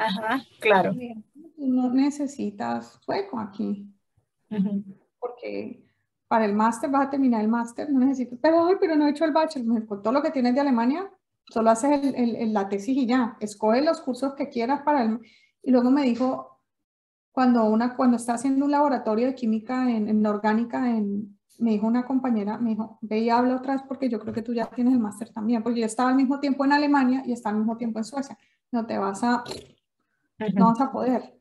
Ajá, 0.00 0.42
claro. 0.60 0.94
No 1.56 1.90
necesitas 1.92 2.98
sueco 3.04 3.38
aquí, 3.38 3.86
porque 5.18 5.84
para 6.26 6.46
el 6.46 6.54
máster 6.54 6.90
vas 6.90 7.08
a 7.08 7.10
terminar 7.10 7.42
el 7.42 7.48
máster, 7.48 7.90
no 7.90 8.00
necesitas, 8.00 8.38
pero, 8.40 8.68
pero 8.80 8.96
no 8.96 9.06
he 9.06 9.10
hecho 9.10 9.24
el 9.24 9.32
bachelor, 9.32 9.86
con 9.86 10.02
todo 10.02 10.12
lo 10.12 10.22
que 10.22 10.30
tienes 10.30 10.54
de 10.54 10.60
Alemania, 10.60 11.10
solo 11.50 11.70
haces 11.70 12.14
el, 12.14 12.36
el, 12.36 12.52
la 12.52 12.68
tesis 12.68 12.96
y 12.96 13.06
ya, 13.06 13.36
escoge 13.40 13.82
los 13.82 14.00
cursos 14.00 14.34
que 14.34 14.48
quieras 14.48 14.82
para 14.82 15.02
el... 15.02 15.20
Y 15.62 15.70
luego 15.70 15.90
me 15.90 16.02
dijo, 16.02 16.60
cuando, 17.32 17.64
una, 17.64 17.94
cuando 17.96 18.16
está 18.16 18.34
haciendo 18.34 18.64
un 18.64 18.70
laboratorio 18.70 19.26
de 19.26 19.34
química 19.34 19.90
en, 19.90 20.08
en 20.08 20.24
orgánica, 20.24 20.88
en, 20.88 21.38
me 21.58 21.72
dijo 21.72 21.86
una 21.86 22.04
compañera, 22.04 22.56
me 22.56 22.70
dijo, 22.70 22.98
ve 23.02 23.18
y 23.18 23.28
habla 23.30 23.56
otra 23.56 23.74
vez 23.74 23.82
porque 23.86 24.08
yo 24.08 24.18
creo 24.18 24.32
que 24.32 24.42
tú 24.42 24.54
ya 24.54 24.66
tienes 24.66 24.94
el 24.94 25.00
máster 25.00 25.30
también, 25.30 25.62
porque 25.62 25.80
yo 25.80 25.86
estaba 25.86 26.08
al 26.08 26.16
mismo 26.16 26.40
tiempo 26.40 26.64
en 26.64 26.72
Alemania 26.72 27.22
y 27.26 27.32
estaba 27.32 27.54
al 27.54 27.60
mismo 27.60 27.76
tiempo 27.76 27.98
en 27.98 28.04
Suecia, 28.04 28.38
no 28.72 28.86
te 28.86 28.96
vas 28.96 29.22
a, 29.22 29.44
no 30.54 30.66
vas 30.66 30.80
a 30.80 30.90
poder 30.92 31.40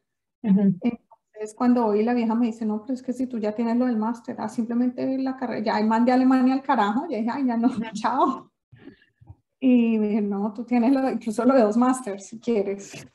es 1.39 1.53
cuando 1.53 1.85
hoy 1.85 2.03
la 2.03 2.13
vieja 2.13 2.35
me 2.35 2.47
dice, 2.47 2.65
no, 2.65 2.81
pero 2.81 2.93
es 2.93 3.01
que 3.01 3.13
si 3.13 3.25
tú 3.25 3.39
ya 3.39 3.53
tienes 3.53 3.77
lo 3.77 3.85
del 3.85 3.97
máster, 3.97 4.35
ah, 4.39 4.49
simplemente 4.49 5.17
la 5.17 5.37
carrera, 5.37 5.63
ya 5.63 5.85
mandé 5.85 6.11
a 6.11 6.15
Alemania 6.15 6.53
al 6.53 6.61
carajo, 6.61 7.07
ya 7.09 7.17
dije, 7.17 7.29
ay, 7.31 7.45
ya 7.45 7.57
no, 7.57 7.69
chao. 7.93 8.51
Y 9.59 9.97
me 9.97 10.07
dije, 10.09 10.21
no, 10.21 10.53
tú 10.53 10.65
tienes 10.65 10.91
lo, 10.91 11.09
incluso 11.09 11.45
lo 11.45 11.53
de 11.53 11.61
dos 11.61 11.77
másters, 11.77 12.27
si 12.27 12.39
quieres. 12.39 13.07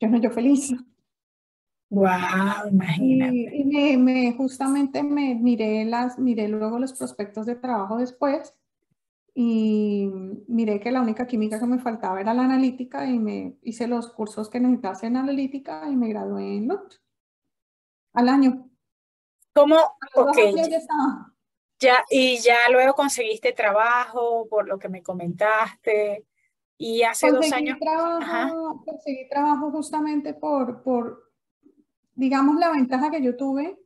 Yo 0.00 0.08
no, 0.08 0.18
yo 0.18 0.30
feliz. 0.30 0.74
Wow, 1.88 2.68
imagínate. 2.70 3.56
Y, 3.56 3.64
me, 3.64 3.96
me, 3.96 4.32
justamente 4.32 5.02
me 5.02 5.34
miré, 5.34 5.84
las, 5.86 6.18
miré 6.18 6.48
luego 6.48 6.78
los 6.78 6.92
prospectos 6.92 7.46
de 7.46 7.54
trabajo 7.54 7.98
después 7.98 8.54
y 9.34 10.08
miré 10.46 10.78
que 10.78 10.92
la 10.92 11.00
única 11.00 11.26
química 11.26 11.58
que 11.58 11.66
me 11.66 11.80
faltaba 11.80 12.20
era 12.20 12.32
la 12.34 12.44
analítica 12.44 13.04
y 13.06 13.18
me 13.18 13.56
hice 13.62 13.88
los 13.88 14.12
cursos 14.12 14.48
que 14.48 14.60
necesitaba 14.60 14.98
en 15.02 15.16
analítica 15.16 15.88
y 15.90 15.96
me 15.96 16.08
gradué 16.08 16.56
en 16.56 16.68
LUT 16.68 16.94
al 18.12 18.28
año. 18.28 18.70
¿Cómo? 19.52 19.76
Ok. 20.14 20.38
Ya, 21.80 22.04
y 22.08 22.38
ya 22.38 22.68
luego 22.70 22.94
conseguiste 22.94 23.52
trabajo, 23.52 24.46
por 24.48 24.68
lo 24.68 24.78
que 24.78 24.88
me 24.88 25.02
comentaste. 25.02 26.24
Y 26.78 27.02
hace 27.02 27.30
dos 27.30 27.52
años. 27.52 27.78
Trabajo, 27.80 28.84
conseguí 28.84 29.28
trabajo 29.28 29.70
justamente 29.72 30.34
por, 30.34 30.82
por, 30.82 31.32
digamos, 32.14 32.56
la 32.56 32.70
ventaja 32.70 33.10
que 33.10 33.22
yo 33.22 33.36
tuve, 33.36 33.78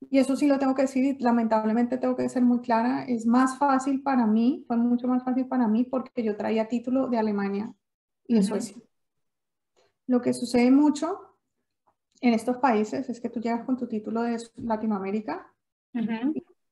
y 0.00 0.18
eso 0.18 0.36
sí 0.36 0.46
lo 0.46 0.58
tengo 0.58 0.74
que 0.74 0.82
decir, 0.82 1.16
lamentablemente 1.20 1.98
tengo 1.98 2.16
que 2.16 2.28
ser 2.28 2.42
muy 2.42 2.60
clara, 2.60 3.04
es 3.04 3.26
más 3.26 3.58
fácil 3.58 4.02
para 4.02 4.26
mí, 4.26 4.64
fue 4.66 4.76
mucho 4.76 5.08
más 5.08 5.24
fácil 5.24 5.46
para 5.46 5.66
mí 5.68 5.84
porque 5.84 6.22
yo 6.22 6.36
traía 6.36 6.68
título 6.68 7.08
de 7.08 7.18
Alemania 7.18 7.72
y 8.26 8.34
de 8.34 8.42
Suecia. 8.42 8.76
Lo 10.06 10.20
que 10.20 10.32
sucede 10.32 10.70
mucho 10.70 11.36
en 12.20 12.34
estos 12.34 12.58
países 12.58 13.08
es 13.08 13.20
que 13.20 13.28
tú 13.28 13.40
llegas 13.40 13.64
con 13.64 13.76
tu 13.76 13.86
título 13.86 14.22
de 14.22 14.38
Latinoamérica 14.56 15.52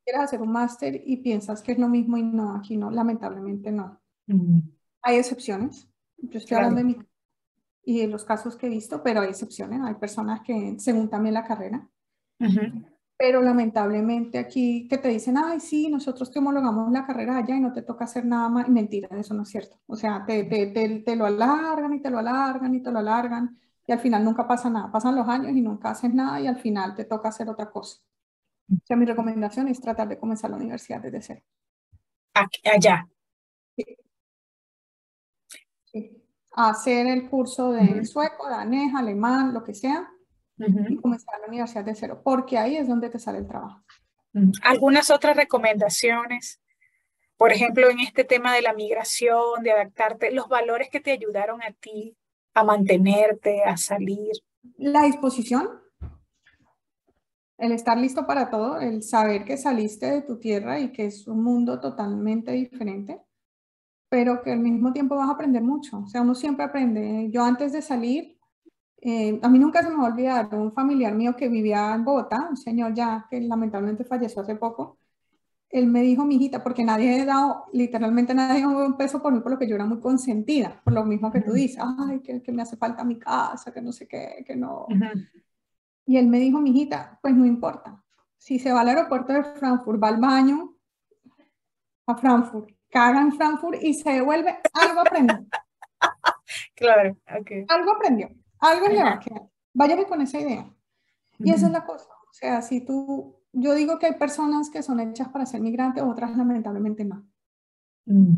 quieres 0.07 0.23
hacer 0.23 0.41
un 0.41 0.53
máster 0.53 1.03
y 1.05 1.17
piensas 1.17 1.63
que 1.63 1.73
es 1.73 1.79
lo 1.79 1.89
mismo 1.89 2.17
y 2.17 2.23
no, 2.23 2.55
aquí 2.55 2.77
no, 2.77 2.91
lamentablemente 2.91 3.73
no. 3.73 4.01
Hay 5.03 5.17
excepciones. 5.17 5.89
Yo 6.17 6.39
estoy 6.39 6.57
hablando 6.57 6.79
de 6.79 6.85
mi 6.85 6.97
y 7.89 8.01
de 8.01 8.09
los 8.09 8.25
casos 8.25 8.57
que 8.57 8.67
he 8.67 8.71
visto, 8.71 9.03
pero 9.03 9.21
hay 9.21 9.29
excepciones. 9.29 9.81
Hay 9.83 9.95
personas 9.95 10.41
que, 10.41 10.77
según 10.79 11.09
también 11.09 11.35
la 11.35 11.45
carrera, 11.45 11.89
pero 13.19 13.41
lamentablemente 13.41 14.39
aquí 14.39 14.87
que 14.89 14.99
te 14.99 15.09
dicen, 15.09 15.39
ay, 15.39 15.59
sí, 15.61 15.89
nosotros 15.89 16.31
te 16.31 16.39
homologamos 16.39 16.93
la 16.93 17.07
carrera 17.07 17.39
allá 17.39 17.57
y 17.57 17.61
no 17.61 17.73
te 17.73 17.83
toca 17.83 18.05
hacer 18.05 18.27
nada 18.27 18.49
más. 18.49 18.69
Y 18.69 18.71
mentira, 18.71 19.09
eso 19.17 19.33
no 19.33 19.43
es 19.45 19.49
cierto. 19.49 19.81
O 19.87 19.97
sea, 19.97 20.25
te, 20.27 20.45
te, 20.45 20.67
te, 20.67 21.01
te, 21.01 21.17
lo 21.17 21.25
alargan 21.25 21.95
y 21.95 22.03
te 22.03 22.11
lo 22.11 22.19
alargan 22.19 22.75
y 22.75 22.83
te 22.83 22.93
lo 22.93 22.99
alargan 22.99 23.59
y 23.87 23.93
al 23.93 24.01
final 24.01 24.23
nunca 24.23 24.47
pasa 24.47 24.69
nada. 24.69 24.93
Pasan 24.93 25.17
los 25.17 25.27
años 25.29 25.53
y 25.53 25.63
nunca 25.63 25.91
haces 25.91 26.13
nada 26.13 26.41
y 26.41 26.47
al 26.47 26.59
final 26.59 26.95
te 26.95 27.05
toca 27.05 27.31
hacer 27.31 27.49
otra 27.49 27.71
cosa. 27.71 28.01
O 28.71 28.85
sea, 28.85 28.97
mi 28.97 29.07
recomendación 29.07 29.69
es 29.69 29.81
tratar 29.81 30.09
de 30.09 30.19
comenzar 30.19 30.51
la 30.51 30.57
universidad 30.57 31.01
desde 31.01 31.23
cero. 31.23 31.43
allá. 32.35 33.09
Sí. 35.87 36.23
Hacer 36.53 37.07
el 37.07 37.31
curso 37.31 37.73
de 37.73 38.05
sueco, 38.05 38.49
danés, 38.49 38.95
alemán, 38.95 39.55
lo 39.55 39.63
que 39.63 39.75
sea 39.75 40.11
y 40.59 40.97
comenzar 40.97 41.41
la 41.41 41.49
universidad 41.49 41.85
de 41.85 41.95
cero, 41.95 42.21
porque 42.25 42.59
ahí 42.59 42.77
es 42.77 42.89
donde 42.89 43.11
te 43.11 43.19
sale 43.19 43.39
el 43.39 43.47
trabajo. 43.47 43.83
¿Algunas 44.63 45.11
otras 45.11 45.37
recomendaciones? 45.37 46.61
Por 47.37 47.53
ejemplo, 47.53 47.91
en 47.91 48.01
este 48.01 48.25
tema 48.25 48.55
de 48.55 48.63
la 48.63 48.73
migración, 48.73 49.63
de 49.63 49.73
adaptarte, 49.73 50.31
los 50.31 50.49
valores 50.49 50.89
que 50.91 51.01
te 51.01 51.13
ayudaron 51.13 51.63
a 51.63 51.73
ti 51.73 52.17
a 52.55 52.65
mantenerte, 52.65 53.63
a 53.63 53.77
salir. 53.77 54.33
La 54.79 55.03
disposición, 55.03 55.69
el 57.59 57.73
estar 57.73 57.99
listo 57.99 58.27
para 58.27 58.51
todo, 58.51 58.81
el 58.81 59.03
saber 59.03 59.45
que 59.45 59.59
saliste 59.59 60.07
de 60.07 60.23
tu 60.23 60.39
tierra 60.39 60.81
y 60.81 60.93
que 60.93 61.07
es 61.07 61.27
un 61.29 61.43
mundo 61.43 61.81
totalmente 61.81 62.53
diferente, 62.53 63.21
pero 64.09 64.43
que 64.43 64.53
al 64.53 64.61
mismo 64.61 64.93
tiempo 64.93 65.17
vas 65.17 65.29
a 65.29 65.33
aprender 65.33 65.63
mucho. 65.63 65.99
O 65.99 66.07
sea, 66.07 66.23
uno 66.23 66.35
siempre 66.35 66.65
aprende. 66.65 67.29
Yo 67.31 67.45
antes 67.45 67.73
de 67.73 67.83
salir, 67.83 68.36
eh, 68.99 69.39
a 69.43 69.49
mí 69.49 69.59
nunca 69.59 69.83
se 69.83 69.91
me 69.91 69.97
va 69.97 70.09
a 70.09 70.11
olvidar 70.11 70.55
un 70.55 70.73
familiar 70.73 71.15
mío 71.15 71.37
que 71.37 71.49
vivía 71.49 71.95
en 71.95 72.05
Bogotá, 72.05 72.47
un 72.49 72.57
señor 72.57 72.95
ya 72.95 73.27
que 73.31 73.41
lamentablemente 73.41 74.05
falleció 74.05 74.43
hace 74.43 74.57
poco. 74.57 74.99
Él 75.69 75.87
me 75.89 76.01
dijo, 76.03 76.25
mi 76.25 76.37
hijita, 76.37 76.63
porque 76.63 76.85
nadie 76.85 77.21
ha 77.21 77.25
dado, 77.25 77.65
literalmente 77.73 78.35
nadie 78.35 78.63
ha 78.63 78.69
dado 78.69 78.87
un 78.87 78.97
peso 78.97 79.21
por 79.21 79.33
mí, 79.33 79.41
por 79.41 79.53
lo 79.53 79.59
que 79.59 79.69
yo 79.69 79.75
era 79.75 79.85
muy 79.85 80.01
consentida, 80.01 80.81
por 80.83 80.93
lo 80.93 81.05
mismo 81.05 81.31
que 81.31 81.41
tú 81.41 81.53
dices, 81.53 81.83
ay, 81.99 82.21
que, 82.21 82.41
que 82.41 82.53
me 82.53 82.63
hace 82.63 82.77
falta 82.77 83.05
mi 83.05 83.19
casa, 83.19 83.73
que 83.73 83.83
no 83.83 83.93
sé 83.93 84.07
qué, 84.07 84.45
que 84.47 84.57
no. 84.57 84.87
Y 86.07 86.17
él 86.17 86.29
me 86.29 86.39
dijo, 86.39 86.61
mi 86.61 86.71
hijita, 86.71 87.19
pues 87.21 87.35
no 87.35 87.45
importa. 87.45 88.03
Si 88.39 88.59
se 88.59 88.73
va 88.73 88.83
al 88.83 88.89
aeropuerto 88.89 89.33
de 89.33 89.43
Frankfurt, 89.43 90.03
va 90.03 90.09
al 90.09 90.21
baño 90.21 90.77
a 92.07 92.17
Frankfurt, 92.17 92.71
caga 92.89 93.21
en 93.21 93.33
Frankfurt 93.33 93.83
y 93.83 93.95
se 93.95 94.13
devuelve, 94.13 94.57
algo 94.73 95.01
aprendió. 95.01 95.45
claro, 96.77 97.17
ok. 97.41 97.51
Algo 97.69 97.93
aprendió. 97.93 98.31
Algo 98.61 98.89
le 98.89 99.03
va 99.03 99.13
a 99.13 99.21
quedar. 99.21 99.43
Váyame 99.75 100.07
con 100.07 100.21
esa 100.23 100.41
idea. 100.41 100.73
Y 101.39 101.51
esa 101.51 101.67
es 101.67 101.73
la 101.73 101.85
cosa. 101.85 102.09
O 102.31 102.33
sea, 102.33 102.63
si 102.63 102.81
tú, 102.81 103.37
yo 103.53 103.75
digo 103.75 103.99
que 103.99 104.07
hay 104.07 104.15
personas 104.15 104.71
que 104.71 104.83
son 104.83 105.01
hechas 105.01 105.29
para 105.29 105.47
ser 105.47 105.61
migrantes, 105.61 106.03
otras 106.03 106.37
lamentablemente 106.37 107.05
no. 107.05 107.27
Mm. 108.07 108.37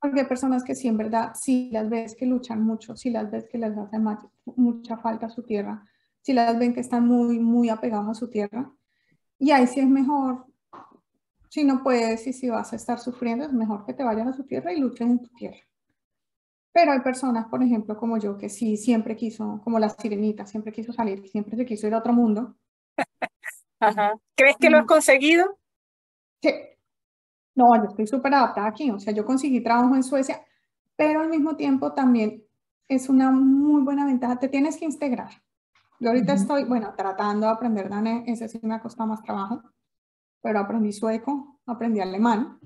Porque 0.00 0.20
hay 0.20 0.26
personas 0.26 0.62
que 0.62 0.74
sí, 0.74 0.88
en 0.88 0.96
verdad, 0.96 1.32
si 1.34 1.70
las 1.70 1.88
ves 1.88 2.14
que 2.14 2.26
luchan 2.26 2.62
mucho, 2.62 2.96
si 2.96 3.10
las 3.10 3.30
ves 3.30 3.48
que 3.50 3.58
les 3.58 3.76
hace 3.76 3.98
mucha 4.56 4.98
falta 4.98 5.26
a 5.26 5.30
su 5.30 5.42
tierra, 5.42 5.84
si 6.20 6.32
las 6.32 6.58
ven 6.58 6.74
que 6.74 6.80
están 6.80 7.06
muy, 7.06 7.38
muy 7.38 7.68
apegados 7.68 8.08
a 8.08 8.14
su 8.14 8.28
tierra, 8.28 8.70
y 9.38 9.50
ahí 9.50 9.66
sí 9.66 9.80
es 9.80 9.88
mejor, 9.88 10.46
si 11.48 11.64
no 11.64 11.82
puedes 11.82 12.26
y 12.26 12.32
si 12.32 12.50
vas 12.50 12.72
a 12.72 12.76
estar 12.76 12.98
sufriendo, 12.98 13.44
es 13.44 13.52
mejor 13.52 13.84
que 13.86 13.94
te 13.94 14.04
vayas 14.04 14.28
a 14.28 14.32
su 14.32 14.44
tierra 14.44 14.72
y 14.72 14.80
luches 14.80 15.08
en 15.08 15.22
tu 15.22 15.28
tierra. 15.28 15.58
Pero 16.76 16.92
hay 16.92 17.00
personas, 17.00 17.46
por 17.46 17.62
ejemplo, 17.62 17.96
como 17.96 18.18
yo, 18.18 18.36
que 18.36 18.50
sí 18.50 18.76
siempre 18.76 19.16
quiso, 19.16 19.62
como 19.64 19.78
la 19.78 19.88
sirenita, 19.88 20.44
siempre 20.44 20.72
quiso 20.72 20.92
salir, 20.92 21.26
siempre 21.26 21.56
se 21.56 21.64
quiso 21.64 21.86
ir 21.86 21.94
a 21.94 21.98
otro 22.00 22.12
mundo. 22.12 22.54
¿Crees 24.36 24.58
que 24.58 24.68
lo 24.68 24.76
has 24.76 24.84
conseguido? 24.84 25.58
Sí. 26.42 26.50
No, 27.54 27.74
yo 27.76 27.88
estoy 27.88 28.06
súper 28.06 28.34
adaptada 28.34 28.66
aquí. 28.66 28.90
O 28.90 28.98
sea, 29.00 29.14
yo 29.14 29.24
conseguí 29.24 29.62
trabajo 29.62 29.96
en 29.96 30.02
Suecia, 30.02 30.44
pero 30.96 31.20
al 31.20 31.30
mismo 31.30 31.56
tiempo 31.56 31.94
también 31.94 32.44
es 32.88 33.08
una 33.08 33.30
muy 33.30 33.80
buena 33.80 34.04
ventaja. 34.04 34.38
Te 34.38 34.50
tienes 34.50 34.76
que 34.76 34.84
integrar. 34.84 35.30
Yo 35.98 36.10
ahorita 36.10 36.34
estoy, 36.34 36.64
bueno, 36.64 36.92
tratando 36.94 37.46
de 37.46 37.52
aprender 37.54 37.88
danés, 37.88 38.24
ese 38.26 38.50
sí 38.50 38.58
me 38.60 38.74
ha 38.74 38.82
costado 38.82 39.08
más 39.08 39.22
trabajo, 39.22 39.62
pero 40.42 40.58
aprendí 40.58 40.92
sueco, 40.92 41.58
aprendí 41.64 42.00
alemán, 42.00 42.60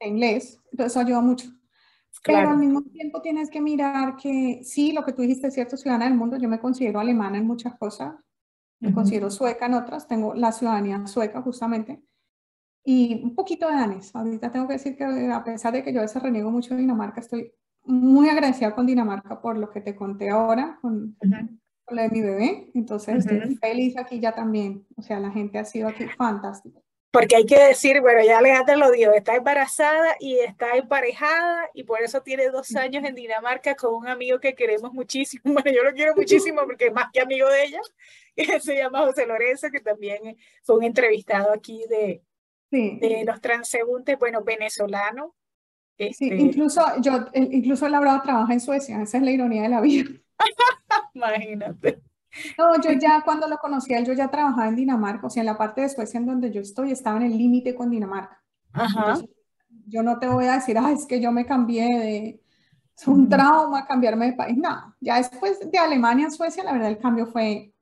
inglés, 0.00 0.58
entonces 0.72 0.92
eso 0.92 1.00
ayuda 1.00 1.20
mucho. 1.20 1.59
Pero 2.24 2.50
al 2.50 2.58
mismo 2.58 2.82
tiempo 2.82 3.22
tienes 3.22 3.50
que 3.50 3.60
mirar 3.60 4.16
que 4.16 4.60
sí, 4.62 4.92
lo 4.92 5.04
que 5.04 5.12
tú 5.12 5.22
dijiste 5.22 5.46
es 5.46 5.54
cierto, 5.54 5.76
ciudadana 5.76 6.06
del 6.06 6.18
mundo, 6.18 6.36
yo 6.36 6.48
me 6.48 6.60
considero 6.60 7.00
alemana 7.00 7.38
en 7.38 7.46
muchas 7.46 7.76
cosas, 7.78 8.14
me 8.80 8.92
considero 8.92 9.30
sueca 9.30 9.66
en 9.66 9.74
otras, 9.74 10.06
tengo 10.06 10.34
la 10.34 10.52
ciudadanía 10.52 11.06
sueca 11.06 11.42
justamente, 11.42 12.02
y 12.84 13.22
un 13.22 13.34
poquito 13.34 13.68
de 13.68 13.74
danés. 13.74 14.14
Ahorita 14.14 14.50
tengo 14.50 14.66
que 14.66 14.74
decir 14.74 14.96
que 14.96 15.04
a 15.04 15.44
pesar 15.44 15.72
de 15.72 15.82
que 15.82 15.92
yo 15.92 16.00
a 16.00 16.02
veces 16.02 16.22
reniego 16.22 16.50
mucho 16.50 16.74
de 16.74 16.80
Dinamarca, 16.80 17.20
estoy 17.20 17.52
muy 17.84 18.28
agradecida 18.28 18.74
con 18.74 18.86
Dinamarca 18.86 19.40
por 19.40 19.56
lo 19.58 19.70
que 19.70 19.80
te 19.80 19.94
conté 19.94 20.30
ahora, 20.30 20.78
con, 20.80 21.16
con 21.20 21.96
lo 21.96 22.02
de 22.02 22.08
mi 22.10 22.20
bebé, 22.20 22.70
entonces 22.74 23.26
estoy 23.26 23.56
feliz 23.56 23.96
aquí 23.96 24.20
ya 24.20 24.32
también, 24.32 24.86
o 24.96 25.02
sea, 25.02 25.20
la 25.20 25.30
gente 25.30 25.58
ha 25.58 25.64
sido 25.64 25.88
aquí 25.88 26.04
fantástica. 26.16 26.80
Porque 27.10 27.36
hay 27.36 27.44
que 27.44 27.58
decir, 27.58 28.00
bueno, 28.00 28.22
ya 28.24 28.38
Alejandra 28.38 28.76
lo 28.76 28.90
dijo, 28.90 29.12
está 29.12 29.34
embarazada 29.34 30.14
y 30.20 30.38
está 30.38 30.76
emparejada 30.76 31.68
y 31.74 31.82
por 31.82 32.00
eso 32.02 32.22
tiene 32.22 32.48
dos 32.50 32.76
años 32.76 33.02
en 33.04 33.16
Dinamarca 33.16 33.74
con 33.74 33.94
un 33.94 34.06
amigo 34.06 34.38
que 34.38 34.54
queremos 34.54 34.92
muchísimo. 34.92 35.42
Bueno, 35.60 35.72
yo 35.72 35.82
lo 35.82 35.92
quiero 35.92 36.14
muchísimo 36.14 36.62
porque 36.64 36.86
es 36.86 36.92
más 36.92 37.06
que 37.12 37.20
amigo 37.20 37.48
de 37.48 37.64
ella. 37.64 37.80
Se 38.60 38.76
llama 38.76 39.04
José 39.06 39.26
Lorenzo, 39.26 39.70
que 39.70 39.80
también 39.80 40.36
fue 40.62 40.76
un 40.76 40.84
entrevistado 40.84 41.52
aquí 41.52 41.84
de, 41.88 42.22
de 42.70 43.24
los 43.26 43.40
transeúntes, 43.40 44.16
bueno, 44.18 44.44
venezolano. 44.44 45.34
Sí, 45.98 46.06
este 46.10 46.36
incluso 46.36 46.80
yo, 47.00 47.26
incluso 47.34 47.86
él 47.86 47.94
ahora 47.94 48.22
trabaja 48.22 48.52
en 48.52 48.60
Suecia, 48.60 49.02
esa 49.02 49.18
es 49.18 49.22
la 49.24 49.32
ironía 49.32 49.62
de 49.62 49.68
la 49.68 49.80
vida. 49.80 50.08
Imagínate. 51.14 52.00
No, 52.58 52.80
yo 52.80 52.92
ya 52.92 53.22
cuando 53.24 53.48
lo 53.48 53.58
conocí 53.58 53.92
yo 54.04 54.12
ya 54.12 54.30
trabajaba 54.30 54.68
en 54.68 54.76
Dinamarca, 54.76 55.26
o 55.26 55.30
sea, 55.30 55.42
en 55.42 55.46
la 55.46 55.58
parte 55.58 55.80
de 55.80 55.88
Suecia 55.88 56.18
en 56.18 56.26
donde 56.26 56.50
yo 56.50 56.60
estoy, 56.60 56.92
estaba 56.92 57.16
en 57.16 57.24
el 57.24 57.36
límite 57.36 57.74
con 57.74 57.90
Dinamarca. 57.90 58.40
Ajá. 58.72 59.18
yo 59.86 60.02
no 60.02 60.18
te 60.18 60.28
voy 60.28 60.46
a 60.46 60.54
decir, 60.54 60.78
ah, 60.78 60.92
es 60.92 61.06
que 61.06 61.20
yo 61.20 61.32
me 61.32 61.44
cambié 61.44 61.86
de, 61.86 62.40
es 62.96 63.08
un 63.08 63.28
trauma 63.28 63.86
cambiarme 63.86 64.26
de 64.26 64.32
país. 64.34 64.56
No, 64.56 64.94
ya 65.00 65.16
después 65.16 65.58
de 65.70 65.78
Alemania 65.78 66.26
a 66.26 66.30
Suecia, 66.30 66.62
la 66.62 66.72
verdad 66.72 66.88
el 66.88 66.98
cambio 66.98 67.26
fue... 67.26 67.72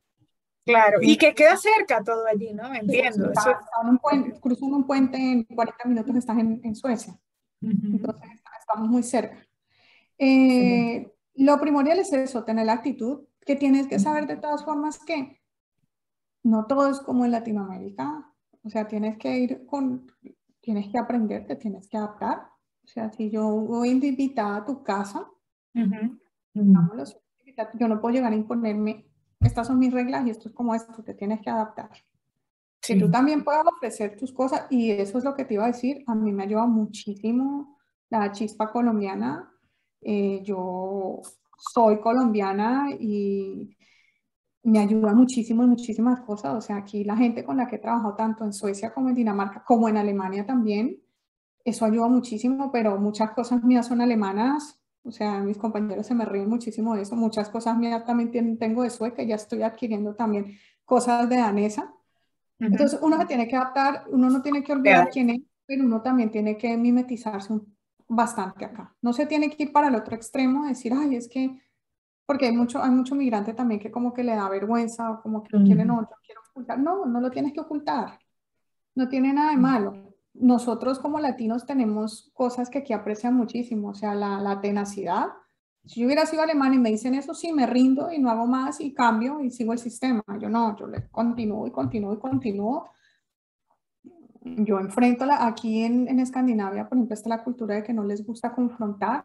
Claro, 0.64 0.98
y 1.00 1.16
que 1.16 1.34
queda 1.34 1.56
cerca 1.56 2.04
todo 2.04 2.26
allí, 2.26 2.52
¿no? 2.52 2.72
Entiendo. 2.74 3.32
Sí, 3.34 3.50
un 3.82 3.98
puente, 3.98 4.38
cruzando 4.38 4.76
un 4.76 4.86
puente 4.86 5.16
en 5.16 5.44
40 5.44 5.88
minutos 5.88 6.14
estás 6.14 6.36
en, 6.38 6.60
en 6.62 6.76
Suecia. 6.76 7.18
Entonces 7.60 8.30
estamos 8.60 8.88
muy 8.88 9.02
cerca. 9.02 9.38
Eh, 10.18 11.10
lo 11.36 11.58
primordial 11.60 11.98
es 11.98 12.12
eso, 12.12 12.44
tener 12.44 12.66
la 12.66 12.74
actitud, 12.74 13.22
que 13.48 13.56
tienes 13.56 13.86
que 13.86 13.98
saber 13.98 14.26
de 14.26 14.36
todas 14.36 14.62
formas 14.62 14.98
que 14.98 15.40
no 16.42 16.66
todo 16.66 16.90
es 16.90 17.00
como 17.00 17.24
en 17.24 17.30
Latinoamérica, 17.30 18.30
o 18.62 18.68
sea, 18.68 18.86
tienes 18.86 19.16
que 19.16 19.38
ir 19.38 19.64
con, 19.64 20.06
tienes 20.60 20.88
que 20.88 20.98
aprender, 20.98 21.46
te 21.46 21.56
tienes 21.56 21.88
que 21.88 21.96
adaptar. 21.96 22.42
O 22.84 22.86
sea, 22.86 23.10
si 23.10 23.30
yo 23.30 23.48
voy 23.48 23.88
invitada 23.88 24.56
a 24.56 24.64
tu 24.66 24.82
casa, 24.82 25.26
yo 25.74 27.88
no 27.88 28.00
puedo 28.02 28.14
llegar 28.14 28.34
a 28.34 28.36
imponerme, 28.36 29.06
estas 29.40 29.66
son 29.66 29.78
mis 29.78 29.94
reglas 29.94 30.26
y 30.26 30.30
esto 30.30 30.50
es 30.50 30.54
como 30.54 30.74
esto, 30.74 31.02
te 31.02 31.14
tienes 31.14 31.40
que 31.40 31.48
adaptar. 31.48 31.88
Si 32.82 32.98
tú 32.98 33.10
también 33.10 33.44
puedas 33.44 33.64
ofrecer 33.66 34.14
tus 34.14 34.30
cosas, 34.30 34.66
y 34.68 34.90
eso 34.90 35.16
es 35.16 35.24
lo 35.24 35.34
que 35.34 35.46
te 35.46 35.54
iba 35.54 35.64
a 35.64 35.68
decir, 35.68 36.04
a 36.06 36.14
mí 36.14 36.32
me 36.32 36.42
ayuda 36.42 36.66
muchísimo 36.66 37.78
la 38.10 38.30
chispa 38.30 38.70
colombiana. 38.70 39.50
Eh, 40.02 40.42
yo 40.44 41.22
soy 41.58 42.00
colombiana 42.00 42.88
y 42.98 43.76
me 44.62 44.78
ayuda 44.78 45.14
muchísimo 45.14 45.64
en 45.64 45.70
muchísimas 45.70 46.20
cosas. 46.20 46.54
O 46.54 46.60
sea, 46.60 46.76
aquí 46.76 47.04
la 47.04 47.16
gente 47.16 47.44
con 47.44 47.56
la 47.56 47.66
que 47.66 47.76
he 47.76 47.80
trabajado 47.80 48.14
tanto 48.14 48.44
en 48.44 48.52
Suecia 48.52 48.94
como 48.94 49.08
en 49.08 49.14
Dinamarca, 49.14 49.64
como 49.64 49.88
en 49.88 49.96
Alemania 49.96 50.46
también, 50.46 50.98
eso 51.64 51.84
ayuda 51.84 52.08
muchísimo, 52.08 52.70
pero 52.72 52.98
muchas 52.98 53.32
cosas 53.32 53.62
mías 53.62 53.86
son 53.86 54.00
alemanas. 54.00 54.80
O 55.02 55.10
sea, 55.10 55.40
mis 55.40 55.58
compañeros 55.58 56.06
se 56.06 56.14
me 56.14 56.24
ríen 56.24 56.48
muchísimo 56.48 56.94
de 56.94 57.02
eso. 57.02 57.16
Muchas 57.16 57.48
cosas 57.48 57.76
mías 57.76 58.04
también 58.04 58.58
tengo 58.58 58.82
de 58.82 58.90
sueca, 58.90 59.22
ya 59.22 59.36
estoy 59.36 59.62
adquiriendo 59.62 60.14
también 60.14 60.56
cosas 60.84 61.28
de 61.28 61.36
danesa. 61.36 61.94
Entonces, 62.58 62.98
uno 63.02 63.18
se 63.18 63.26
tiene 63.26 63.46
que 63.46 63.56
adaptar, 63.56 64.04
uno 64.10 64.30
no 64.30 64.42
tiene 64.42 64.62
que 64.64 64.72
olvidar 64.72 65.08
quién 65.10 65.30
es, 65.30 65.40
pero 65.64 65.84
uno 65.84 66.02
también 66.02 66.30
tiene 66.30 66.56
que 66.56 66.76
mimetizarse 66.76 67.52
un 67.52 67.77
bastante 68.08 68.64
acá. 68.64 68.94
No 69.02 69.12
se 69.12 69.26
tiene 69.26 69.50
que 69.50 69.64
ir 69.64 69.72
para 69.72 69.88
el 69.88 69.94
otro 69.94 70.16
extremo, 70.16 70.66
decir, 70.66 70.92
ay, 70.94 71.16
es 71.16 71.28
que, 71.28 71.60
porque 72.26 72.46
hay 72.46 72.52
mucho, 72.56 72.82
hay 72.82 72.90
mucho 72.90 73.14
migrante 73.14 73.54
también 73.54 73.80
que 73.80 73.90
como 73.90 74.12
que 74.12 74.24
le 74.24 74.34
da 74.34 74.48
vergüenza 74.48 75.10
o 75.10 75.22
como 75.22 75.42
que 75.42 75.56
no 75.56 75.64
quiere, 75.64 75.84
no, 75.84 76.08
quiero 76.24 76.40
ocultar. 76.50 76.78
No, 76.78 77.04
no 77.06 77.20
lo 77.20 77.30
tienes 77.30 77.52
que 77.52 77.60
ocultar. 77.60 78.18
no 78.94 79.08
tiene 79.08 79.32
nada 79.32 79.50
de 79.52 79.58
malo. 79.58 80.14
Nosotros 80.34 80.98
como 80.98 81.20
latinos 81.20 81.66
tenemos 81.66 82.30
cosas 82.34 82.70
que 82.70 82.78
aquí 82.78 82.92
aprecian 82.92 83.34
muchísimo, 83.34 83.90
o 83.90 83.94
sea, 83.94 84.14
la, 84.14 84.40
la 84.40 84.60
tenacidad. 84.60 85.28
Si 85.84 86.00
yo 86.00 86.06
hubiera 86.06 86.26
sido 86.26 86.42
alemán 86.42 86.74
y 86.74 86.78
me 86.78 86.90
dicen 86.90 87.14
eso, 87.14 87.34
sí, 87.34 87.52
me 87.52 87.66
rindo 87.66 88.12
y 88.12 88.18
no 88.18 88.30
hago 88.30 88.46
más 88.46 88.80
y 88.80 88.92
cambio 88.92 89.40
y 89.40 89.50
sigo 89.50 89.72
el 89.72 89.78
sistema. 89.78 90.22
Yo 90.38 90.48
no, 90.48 90.76
yo 90.76 90.86
le 90.86 91.08
continúo 91.08 91.66
y 91.66 91.70
continúo 91.70 92.12
y 92.14 92.18
continúo. 92.18 92.90
Yo 94.56 94.80
enfrento 94.80 95.26
la, 95.26 95.46
aquí 95.46 95.82
en, 95.82 96.08
en 96.08 96.20
Escandinavia, 96.20 96.88
por 96.88 96.98
ejemplo, 96.98 97.14
está 97.14 97.28
la 97.28 97.44
cultura 97.44 97.76
de 97.76 97.82
que 97.82 97.92
no 97.92 98.04
les 98.04 98.24
gusta 98.24 98.52
confrontar. 98.52 99.24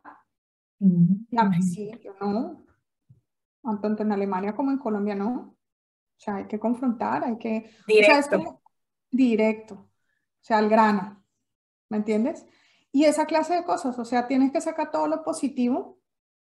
Y 0.79 1.37
a 1.37 1.45
mí 1.45 1.61
sí, 1.61 1.91
yo 2.03 2.13
no. 2.19 2.65
Tanto 3.81 4.03
en 4.03 4.11
Alemania 4.11 4.55
como 4.55 4.71
en 4.71 4.77
Colombia 4.77 5.15
no. 5.15 5.55
O 6.15 6.19
sea, 6.19 6.35
hay 6.35 6.45
que 6.45 6.59
confrontar, 6.59 7.23
hay 7.23 7.37
que... 7.37 7.71
Directo. 7.87 8.61
directo. 9.09 9.75
O 9.75 9.89
sea, 10.41 10.57
al 10.57 10.69
grano. 10.69 11.23
¿Me 11.89 11.97
entiendes? 11.97 12.45
Y 12.91 13.05
esa 13.05 13.25
clase 13.25 13.55
de 13.55 13.63
cosas, 13.63 13.97
o 13.97 14.05
sea, 14.05 14.27
tienes 14.27 14.51
que 14.51 14.61
sacar 14.61 14.91
todo 14.91 15.07
lo 15.07 15.23
positivo, 15.23 15.99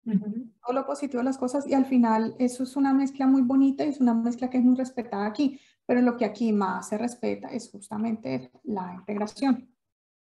todo 0.04 0.72
lo 0.74 0.84
positivo 0.86 1.20
de 1.20 1.24
las 1.24 1.38
cosas 1.38 1.66
y 1.66 1.72
al 1.72 1.86
final 1.86 2.36
eso 2.38 2.64
es 2.64 2.76
una 2.76 2.92
mezcla 2.92 3.26
muy 3.26 3.40
bonita 3.40 3.84
y 3.84 3.88
es 3.88 4.00
una 4.00 4.12
mezcla 4.12 4.50
que 4.50 4.58
es 4.58 4.64
muy 4.64 4.76
respetada 4.76 5.26
aquí, 5.26 5.58
pero 5.86 6.00
lo 6.00 6.16
que 6.16 6.24
aquí 6.24 6.52
más 6.52 6.88
se 6.88 6.98
respeta 6.98 7.48
es 7.48 7.70
justamente 7.70 8.50
la 8.64 8.94
integración. 8.94 9.70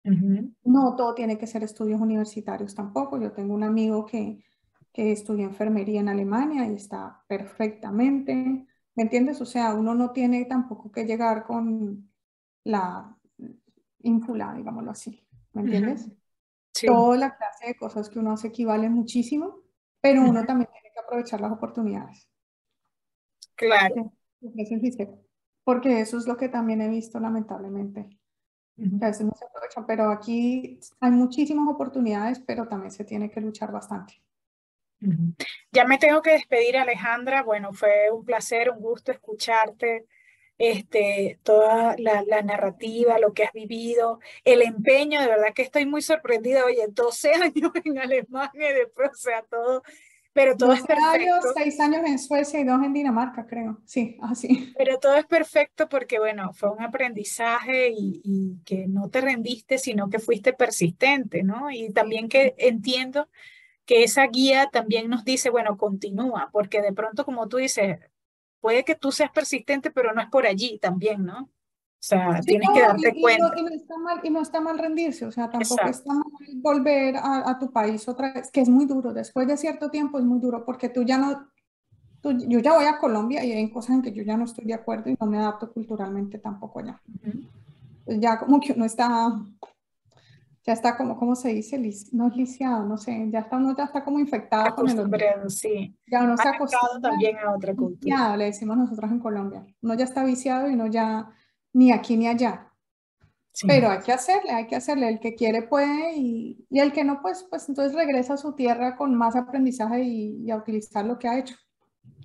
No 0.05 0.97
todo 0.97 1.15
tiene 1.15 1.37
que 1.37 1.47
ser 1.47 1.63
estudios 1.63 2.01
universitarios 2.01 2.75
tampoco. 2.75 3.21
Yo 3.21 3.33
tengo 3.33 3.53
un 3.53 3.63
amigo 3.63 4.07
que, 4.07 4.43
que 4.93 5.13
estudia 5.13 5.45
enfermería 5.45 6.01
en 6.01 6.09
Alemania 6.09 6.67
y 6.67 6.77
está 6.77 7.23
perfectamente 7.27 8.67
¿Me 8.99 9.05
entiendes? 9.05 9.41
O 9.41 9.47
sea, 9.47 9.75
uno 9.75 9.95
no 9.95 10.11
tiene 10.11 10.45
tampoco 10.47 10.91
que 10.91 11.05
llegar 11.05 11.45
con 11.45 12.11
la 12.65 13.17
ínfula, 14.01 14.53
digámoslo 14.57 14.91
así. 14.91 15.25
¿Me 15.53 15.63
entiendes? 15.63 16.11
Toda 16.85 17.17
la 17.17 17.37
clase 17.37 17.69
de 17.69 17.77
cosas 17.77 18.11
que 18.11 18.19
uno 18.19 18.33
hace 18.33 18.49
equivale 18.49 18.91
muchísimo, 18.91 19.61
pero 20.01 20.23
uno 20.23 20.45
también 20.45 20.69
tiene 20.73 20.91
que 20.93 20.99
aprovechar 20.99 21.41
las 21.41 21.53
oportunidades. 21.53 22.29
Claro. 23.55 24.13
Porque 25.69 26.01
eso 26.01 26.17
es 26.17 26.27
lo 26.27 26.39
que 26.39 26.49
también 26.49 26.81
he 26.81 26.89
visto 26.89 27.21
lamentablemente. 27.21 28.09
A 29.03 29.07
veces 29.09 29.27
no 29.27 29.33
se 29.39 29.45
aprovechan, 29.45 29.85
pero 29.85 30.11
aquí 30.11 30.81
hay 30.99 31.11
muchísimas 31.11 31.69
oportunidades, 31.69 32.41
pero 32.41 32.67
también 32.67 32.91
se 32.91 33.05
tiene 33.05 33.31
que 33.31 33.43
luchar 33.43 33.71
bastante. 33.71 34.15
Ya 35.71 35.85
me 35.85 35.99
tengo 35.99 36.23
que 36.23 36.31
despedir, 36.31 36.79
Alejandra. 36.79 37.43
Bueno, 37.43 37.75
fue 37.75 38.11
un 38.11 38.25
placer, 38.25 38.71
un 38.71 38.81
gusto 38.81 39.13
escucharte, 39.13 40.07
este, 40.57 41.39
toda 41.43 41.97
la, 41.99 42.41
narrativa, 42.41 43.19
lo 43.19 43.35
que 43.35 43.45
has 43.45 43.53
vivido, 43.53 44.21
el 44.45 44.63
empeño, 44.63 45.21
de 45.21 45.27
verdad 45.27 45.53
que 45.55 45.61
estoy 45.61 45.85
muy 45.85 46.01
sorprendida. 46.01 46.65
Oye, 46.65 46.87
12 46.89 47.33
años 47.43 47.73
en 47.85 47.99
Alemania 47.99 48.71
y 48.71 48.75
después, 48.75 49.11
o 49.11 49.17
sea, 49.17 49.43
todo, 49.43 49.83
pero 50.33 50.57
todo 50.57 50.73
es 50.73 50.83
perfecto. 50.83 51.35
Años, 51.35 51.45
6 51.55 51.81
años 51.81 52.03
en 52.07 52.19
Suecia 52.19 52.61
y 52.61 52.65
2 52.65 52.83
en 52.85 52.93
Dinamarca, 52.93 53.47
creo. 53.47 53.81
Sí, 53.85 54.17
así. 54.23 54.73
Pero 54.79 54.99
todo 54.99 55.17
es 55.17 55.27
perfecto 55.27 55.89
porque, 55.89 56.19
bueno, 56.19 56.53
fue 56.53 56.71
un 56.71 56.83
aprendizaje 56.83 57.91
y, 57.91 58.21
y 58.23 58.59
que 58.65 58.87
no 58.87 59.09
te 59.09 59.21
rendiste, 59.21 59.79
sino 59.79 60.09
que 60.09 60.19
fuiste 60.19 60.53
persistente, 60.53 61.43
¿no? 61.43 61.71
Y 61.71 61.93
también 61.93 62.29
que 62.29 62.55
entiendo 62.59 63.29
que 63.85 64.05
esa 64.05 64.27
guía 64.27 64.69
también 64.71 65.09
nos 65.09 65.25
dice, 65.25 65.49
bueno, 65.49 65.77
continúa, 65.79 66.51
porque 66.53 66.83
de 66.83 66.93
pronto, 66.93 67.25
como 67.25 67.49
tú 67.49 67.57
dices, 67.57 67.99
puede 68.61 68.85
que 68.85 68.95
tú 68.95 69.13
seas 69.13 69.31
persistente, 69.31 69.91
pero 69.91 70.13
no 70.13 70.21
es 70.21 70.29
por 70.29 70.47
allí 70.47 70.79
también, 70.79 71.25
¿no? 71.25 71.51
O 72.01 72.07
sea, 72.09 72.41
tienes 72.41 72.69
que 72.73 72.81
darte 72.81 73.21
cuenta. 73.21 73.53
Y 73.57 73.63
no, 73.63 73.69
está 73.71 73.99
mal, 73.99 74.21
y 74.23 74.31
no 74.31 74.41
está 74.41 74.61
mal 74.61 74.79
rendirse, 74.79 75.27
o 75.27 75.33
sea, 75.33 75.51
tampoco 75.51 75.89
está 75.89 76.15
mal 76.15 76.25
volver 76.63 77.17
a, 77.17 77.59
tu 77.59 77.73
país 77.73 78.09
otra 78.09 78.33
vez, 78.33 78.51
que 78.53 78.61
es 78.61 78.69
muy 78.69 78.87
duro, 78.87 79.13
después 79.13 79.49
de 79.49 79.57
cierto 79.57 79.91
tiempo 79.91 80.19
es 80.19 80.25
muy 80.25 80.39
duro, 80.39 80.65
porque 80.65 80.89
tú 80.89 81.03
ya 81.03 81.19
no, 81.19 81.49
yo 82.23 82.61
ya 82.61 82.75
voy 82.75 82.85
a 82.85 82.99
Colombia 82.99 83.45
y 83.45 83.53
hay 83.53 83.71
cosas 83.71 83.97
en 83.97 84.03
que 84.03 84.13
yo 84.13 84.23
ya 84.23 84.37
no 84.37 84.45
estoy 84.45 84.65
de 84.67 84.75
acuerdo 84.75 85.11
y 85.11 85.17
no 85.21 85.27
me 85.27 85.39
adapto 85.39 85.73
culturalmente 85.73 86.39
tampoco 86.39 86.79
allá. 86.79 87.03
Pues 88.05 88.21
ya 88.21 88.39
como 88.39 88.61
que 88.61 88.73
uno 88.73 88.85
está 88.85 89.33
ya 90.69 90.75
está 90.75 90.99
como, 90.99 91.17
¿cómo 91.17 91.35
se 91.35 91.49
dice? 91.49 91.81
no 92.13 92.29
es 92.29 92.37
lisiado, 92.37 92.85
no 92.85 92.99
sé, 92.99 93.27
ya 93.31 93.39
está, 93.39 93.57
uno 93.57 93.75
ya 93.75 93.85
está 93.85 94.05
como 94.05 94.19
infectado 94.21 94.75
con 94.75 94.87
el 94.87 95.51
sí. 95.51 95.97
Ya 96.07 96.23
uno 96.23 96.37
se 96.37 96.47
ha 96.47 96.53
también 97.01 97.39
a 97.39 97.55
otra 97.55 97.75
cultura. 97.75 98.37
le 98.37 98.45
decimos 98.45 98.77
nosotros 98.77 99.11
en 99.11 99.19
Colombia. 99.19 99.67
Uno 99.81 99.95
ya 99.95 100.05
está 100.05 100.25
viciado 100.25 100.69
y 100.69 100.77
no 100.77 100.87
ya 100.87 101.31
ni 101.73 101.93
aquí 101.93 102.17
ni 102.17 102.29
allá. 102.29 102.73
Pero 103.67 103.91
hay 103.91 103.99
que 103.99 104.13
hacerle, 104.13 104.53
hay 104.53 104.67
que 104.67 104.77
hacerle. 104.77 105.09
El 105.09 105.19
que 105.19 105.35
quiere 105.35 105.63
puede 105.63 106.17
y, 106.17 106.65
y, 106.71 106.79
el 106.79 106.93
que 106.93 107.03
no, 107.03 107.21
pues, 107.21 107.45
pues 107.51 107.69
entonces 107.69 107.95
regresa 107.95 108.35
a 108.35 108.37
su 108.37 108.55
tierra 108.55 108.97
con 108.97 109.15
más 109.15 109.35
aprendizaje 109.35 110.03
y, 110.03 110.45
y 110.45 110.51
a 110.51 110.57
utilizar 110.57 111.05
lo 111.05 111.19
que 111.19 111.29
ha 111.29 111.39
hecho. 111.39 111.57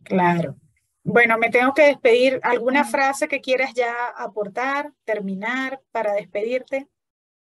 Claro. 0.03 0.55
Bueno, 1.03 1.37
me 1.37 1.49
tengo 1.49 1.73
que 1.73 1.87
despedir. 1.87 2.39
¿Alguna 2.43 2.85
frase 2.85 3.27
que 3.27 3.41
quieras 3.41 3.73
ya 3.73 3.93
aportar, 4.15 4.93
terminar 5.05 5.81
para 5.91 6.13
despedirte? 6.13 6.87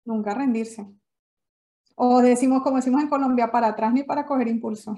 Nunca 0.04 0.34
rendirse. 0.34 0.86
O 1.94 2.22
decimos, 2.22 2.62
como 2.62 2.76
decimos 2.76 3.02
en 3.02 3.08
Colombia, 3.08 3.50
para 3.50 3.68
atrás 3.68 3.92
ni 3.92 4.02
para 4.02 4.26
coger 4.26 4.48
impulso. 4.48 4.94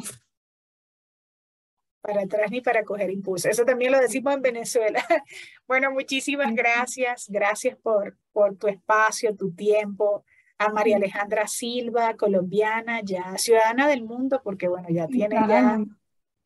Para 2.04 2.20
atrás 2.20 2.50
ni 2.50 2.60
para 2.60 2.84
coger 2.84 3.10
impulso. 3.10 3.48
Eso 3.48 3.64
también 3.64 3.90
lo 3.90 3.98
decimos 3.98 4.34
en 4.34 4.42
Venezuela. 4.42 5.02
Bueno, 5.66 5.90
muchísimas 5.90 6.54
gracias. 6.54 7.26
Gracias 7.30 7.78
por, 7.78 8.18
por 8.32 8.56
tu 8.56 8.68
espacio, 8.68 9.34
tu 9.34 9.52
tiempo. 9.52 10.22
A 10.58 10.68
María 10.68 10.96
Alejandra 10.96 11.46
Silva, 11.46 12.14
colombiana, 12.14 13.00
ya 13.02 13.36
ciudadana 13.38 13.88
del 13.88 14.04
mundo, 14.04 14.42
porque 14.44 14.68
bueno, 14.68 14.88
ya 14.90 15.06
tiene 15.08 15.36
ya 15.48 15.82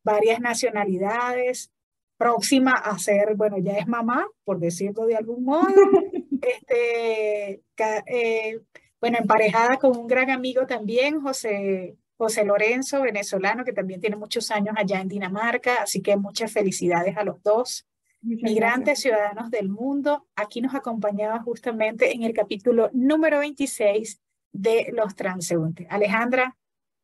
varias 0.04 0.40
nacionalidades 0.40 1.72
próxima 2.16 2.72
a 2.72 2.98
ser, 2.98 3.34
bueno, 3.36 3.58
ya 3.58 3.78
es 3.78 3.86
mamá, 3.86 4.26
por 4.44 4.58
decirlo 4.58 5.06
de 5.06 5.16
algún 5.16 5.44
modo, 5.44 5.68
este, 6.42 7.62
eh, 8.06 8.60
bueno, 9.00 9.18
emparejada 9.20 9.76
con 9.76 9.96
un 9.96 10.06
gran 10.06 10.30
amigo 10.30 10.66
también, 10.66 11.20
José, 11.20 11.96
José 12.18 12.44
Lorenzo, 12.44 13.00
venezolano, 13.00 13.64
que 13.64 13.72
también 13.72 14.00
tiene 14.00 14.16
muchos 14.16 14.50
años 14.50 14.74
allá 14.76 15.00
en 15.00 15.09
Dinamarca, 15.09 15.83
así 15.83 16.02
que 16.02 16.16
muchas 16.16 16.52
felicidades 16.52 17.16
a 17.16 17.22
los 17.22 17.40
dos. 17.42 17.87
Migrantes, 18.20 18.98
ciudadanos 18.98 19.48
del 19.52 19.68
mundo, 19.68 20.26
aquí 20.35 20.61
nos 20.61 20.74
acompañaba 20.74 21.40
justamente 21.40 22.12
en 22.12 22.24
el 22.24 22.35
capítulo 22.35 22.90
número 22.92 23.38
26 23.38 24.20
de 24.50 24.90
Los 24.92 25.14
Transeúntes. 25.14 25.87
Alejandra. 25.88 26.57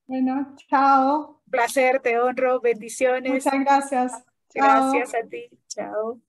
Bueno, 0.08 0.56
chao. 0.68 1.40
Placer, 1.48 2.00
te 2.00 2.18
honro, 2.18 2.60
bendiciones. 2.60 3.32
Muchas 3.32 3.60
gracias. 3.60 4.24
Gracias 4.52 5.14
a 5.14 5.28
ti. 5.28 5.48
Chao. 5.68 6.20